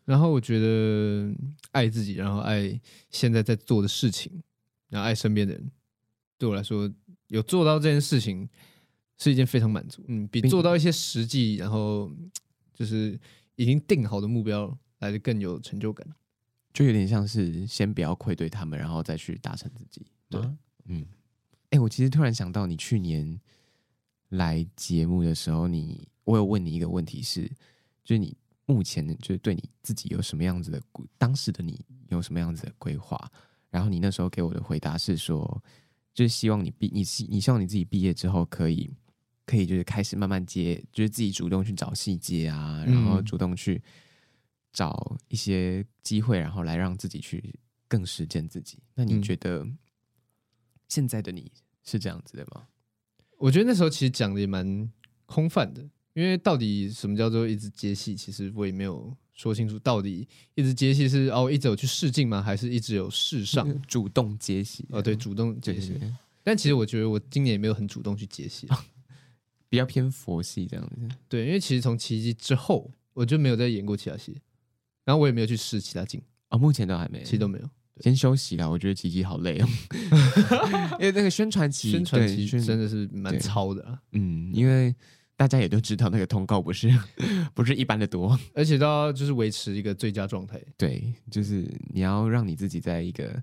[0.04, 1.34] 然后我觉得
[1.70, 2.80] 爱自己，然后爱
[3.10, 4.42] 现在在做的事情，
[4.88, 5.70] 然后爱身边的人，
[6.38, 6.90] 对我来说
[7.28, 8.48] 有做到这件事情
[9.18, 12.10] 是一件非常满足，嗯，比做到一些实际，然后
[12.74, 13.18] 就是
[13.56, 16.06] 已经定好的目标来的更有成就感，
[16.72, 20.06] 就有点像是先不要愧对他们，然后再去达成自己。
[20.28, 20.40] 对，
[20.86, 21.06] 嗯。
[21.70, 23.40] 哎、欸，我其实突然想到，你去年
[24.28, 27.50] 来节目的时候你，你我有问你一个问题是，
[28.05, 28.36] 就是你
[28.66, 30.82] 目前就是对你自己有什么样子的，
[31.18, 33.30] 当时的你有什么样子的规划？
[33.70, 35.62] 然后你那时候给我的回答是说，
[36.14, 38.90] 就是希望你毕你希你希望你自己毕业之后可以
[39.46, 43.82] 可以就是开始慢慢接，就是自己主动去找细节啊，然后主动去
[44.72, 48.78] 找一些机会，然后来让自己去更实践自己。
[48.94, 49.66] 那你觉得？
[50.88, 51.50] 现在的你
[51.82, 52.68] 是这样子的吗？
[53.38, 54.92] 我觉得那时候其实讲的也蛮
[55.24, 59.78] 空泛的，因为到底什么叫做一直接戏，其实我也没有说清楚。
[59.78, 62.42] 到底一直接戏是哦，一直有去试镜吗？
[62.42, 64.84] 还是一直有试上 主动接戏？
[64.90, 65.94] 哦，对，主动接戏。
[66.44, 68.66] 但其实我觉得我今年也没有很主动去接戏，
[69.68, 71.08] 比较偏佛系这样子。
[71.28, 74.36] 对，因为其实从奇迹之后，我就没有再演过其他戏，
[75.04, 77.70] 然后我也没有去试其他镜啊，目前都还没，其实都没有。
[78.00, 79.68] 先休息啦，我觉得奇迹好累哦，
[80.98, 84.02] 因为那个宣传期，宣传期真的是蛮超的啊。
[84.12, 84.92] 嗯，因为
[85.43, 86.88] 大家也都知道那个通告不是
[87.53, 90.57] 不是一般的多，而且都要就是维持一个最佳状态。
[90.76, 93.43] 对，就是你要让你自己在一个，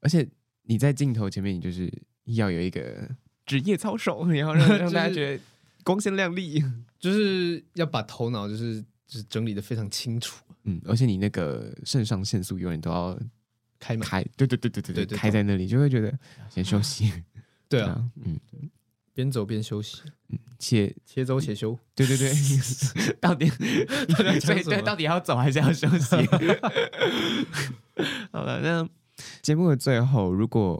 [0.00, 0.26] 而且
[0.62, 1.92] 你在镜头前面，你就是
[2.24, 3.06] 要有一个
[3.44, 5.42] 职业操守， 然后让让大家觉得
[5.84, 6.64] 光鲜亮丽，
[6.98, 10.42] 就是要把头脑就是就是整理的非常清楚。
[10.64, 13.18] 嗯，而且你那个肾上腺素永远都要。
[13.78, 16.18] 开开，对对对对对对，开在那里就会觉得
[16.48, 17.12] 先休息，
[17.68, 18.40] 对啊，嗯，
[19.16, 22.30] 边走边休息，嗯，且且走且休，对对 对，
[23.18, 26.14] 到底对对，到底要走还是要休息？
[28.30, 28.86] 好了，那
[29.40, 30.78] 节目的最后，如果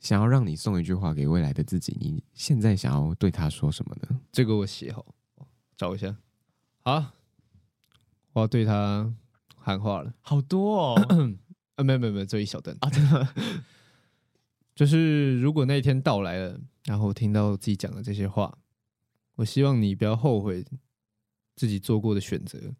[0.00, 4.18] 想要让你送一句话给未来的自己，你现在想要对他说什么呢？
[4.32, 5.06] 这个我写好，
[5.76, 6.16] 找一下，
[6.80, 7.12] 好，
[8.32, 9.14] 我要对他
[9.56, 11.36] 喊话了，好多哦。
[11.76, 12.76] 啊，没有没有没有，这一小段。
[12.80, 13.28] 啊，真的，
[14.74, 18.58] 就是如果那一天到来了，然后听到自己讲的这些话，
[19.36, 20.64] 我希望你不要后悔
[21.54, 22.74] 自己做过的选择。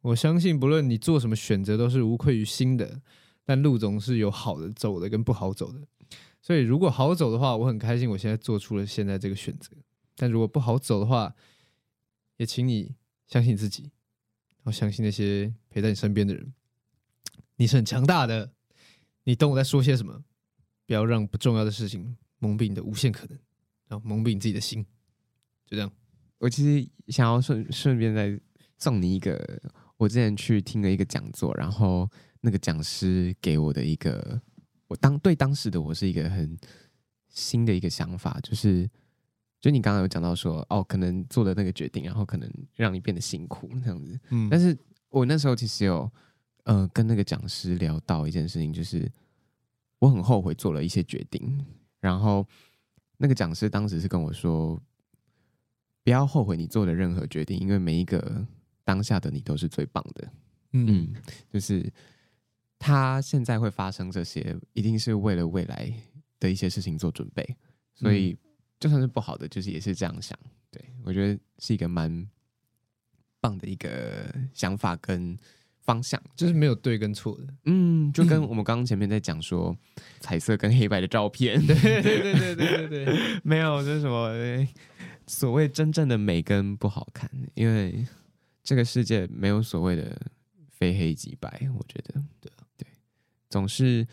[0.00, 3.00] 我相信，不论你做什么选择，都是无愧于心的。
[3.46, 5.86] 但路总是有好的走的，跟不好走的。
[6.40, 9.70] 所以，如果好走的话，我很开心，我现在做出了现在这个选择。
[10.16, 11.34] 但如果不好走的话，
[12.38, 12.94] 也请你
[13.26, 13.82] 相信自己，
[14.58, 16.54] 然后相信那些陪在你身边的人。
[17.56, 18.52] 你是很强大的，
[19.24, 20.24] 你懂我在说些什么？
[20.86, 23.38] 不要让不重要的事情蒙蔽你的无限可能，
[23.88, 24.84] 然后蒙蔽你自己的心。
[25.66, 25.90] 就这样，
[26.38, 28.38] 我其实想要顺顺便再
[28.76, 29.60] 送你一个，
[29.96, 32.08] 我之前去听了一个讲座，然后
[32.40, 34.40] 那个讲师给我的一个，
[34.88, 36.56] 我当对当时的我是一个很
[37.28, 38.88] 新的一个想法，就是，
[39.60, 44.20] 就你刚刚有讲到说，哦，可能做的那个决定，然后可能让你变得辛苦这样子。
[44.30, 44.76] 嗯，但是
[45.08, 46.10] 我那时候其实有。
[46.66, 49.06] 呃，跟那个讲师聊到一件事情，就是
[49.98, 51.62] 我很后悔做了一些决定。
[52.04, 52.46] 然后
[53.16, 54.78] 那个讲师当时是跟我说，
[56.02, 58.46] 不要后悔你做的任何决定，因为每一个
[58.84, 60.30] 当下的你都是最棒的。
[60.72, 61.90] 嗯，嗯，就是
[62.78, 65.90] 他现在会发生这些，一定是为了未来
[66.38, 67.56] 的一些事情做准备。
[67.94, 68.36] 所以
[68.78, 70.38] 就算是不好的，就是也是这样想。
[70.70, 72.28] 对，我觉得是一个蛮
[73.40, 75.38] 棒的一个想法跟。
[75.84, 76.20] 方向。
[76.34, 79.76] 就是没有对跟错的，嗯，就跟 我们刚刚前面在讲说，
[80.20, 84.32] 彩色跟黑白的照片，对 对对对对对对，没有就是什么
[85.26, 88.06] 所谓真正的美跟不好看，因为
[88.62, 90.20] 这个世界没有所谓的
[90.68, 92.50] 非黑即白，我觉得，对。
[92.76, 92.86] 对，
[93.48, 94.06] 总是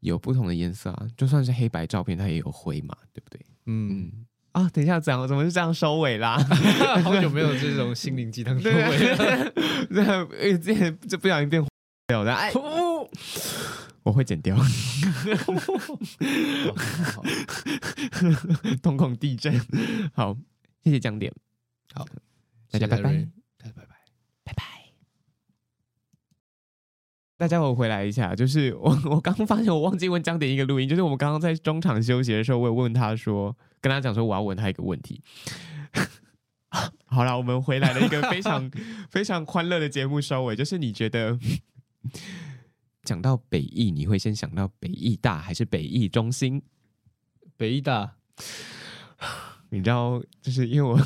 [0.00, 3.40] 有不同的颜色啊，就算是黑白照片，它也有灰嘛，对不对？
[3.66, 4.26] 嗯。
[4.52, 6.36] 啊，等一下，讲怎么是这样收尾啦？
[7.02, 8.74] 好久没有这种心灵鸡汤收尾
[9.14, 9.52] 了，
[9.90, 11.64] 这这 就不小心变
[12.06, 12.52] 掉的，哎，
[14.02, 14.56] 我会剪掉。
[18.82, 19.58] 瞳孔地震，
[20.14, 20.36] 好，
[20.82, 21.32] 谢谢江点，
[21.94, 22.06] 好，
[22.70, 23.26] 大家拜拜，
[24.44, 24.62] 拜拜。
[27.42, 33.56] 大家我回来一下，就是我我刚发现我忘记问江点一个录音，就是我们刚刚在中场休息的时候，我有问他说。
[33.80, 35.20] 跟他讲说，我要问他一个问题。
[37.06, 38.70] 好了，我们回来了一个非常
[39.10, 41.36] 非常欢乐的节目收尾，就是你觉得
[43.02, 46.62] 讲到北艺，你会先想到北艺大还是北艺中心？
[47.56, 48.12] 北艺大，
[49.70, 50.96] 你知道，就是因为我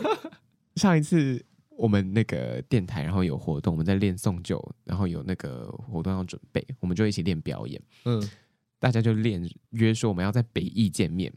[0.76, 1.44] 上一次
[1.76, 7.80] 我们那个电台，然后有活动，我们在练送酒，然后有那个活动要准备，我们就一起练表演。
[8.04, 8.30] 嗯，
[8.78, 11.32] 大家就练约说我们要在北艺见面。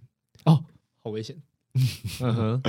[0.46, 0.64] 哦，
[1.04, 1.36] 好危险。
[2.22, 2.62] 嗯哼，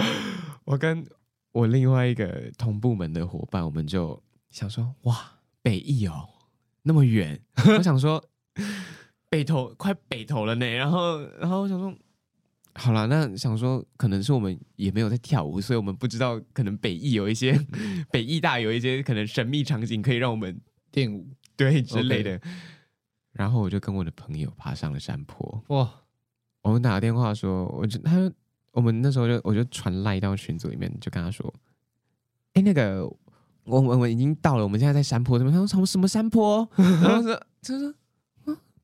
[0.64, 1.06] 我跟
[1.52, 6.28] 我另外一个同部门的伙伴，我们就想说，哇，北艺哦，
[6.82, 7.40] 那么远，
[7.78, 8.22] 我想说。
[9.30, 11.94] 北投快北投了呢，然后然后我想说，
[12.74, 17.58] 好了，那想说可能是我们也没有在跳舞，所以我们不知道可能北艺有一些
[18.10, 20.60] 北艺大有一些可能神秘场景可以让我们
[20.94, 22.40] 练舞，对之类的。
[23.32, 25.64] 然后我就跟我的朋友爬上了山坡。
[25.68, 25.90] 哇！
[26.62, 28.30] 我们打个电话说，我就他
[28.72, 31.52] 我们那时候就我就传赖到群组里面，就跟他说，
[32.54, 33.04] 哎，那个
[33.64, 35.52] 我我我已经到了，我们现在在山坡这边。
[35.52, 36.68] 他说什么什么山坡？
[36.76, 37.94] 然后说就是。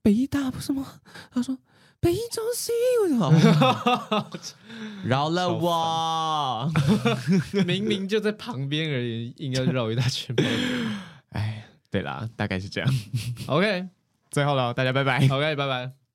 [0.03, 0.87] 北艺大不是吗？
[1.33, 1.59] 他说
[2.07, 4.31] 北中心，为什么？
[5.05, 6.71] 饶了我，
[7.67, 10.33] 明明就在旁边而已，硬要绕一大圈。
[11.31, 12.89] 哎，对啦，大概是这样。
[13.49, 13.89] OK，
[14.31, 15.17] 最后了，大家拜拜。
[15.27, 16.06] OK，拜拜。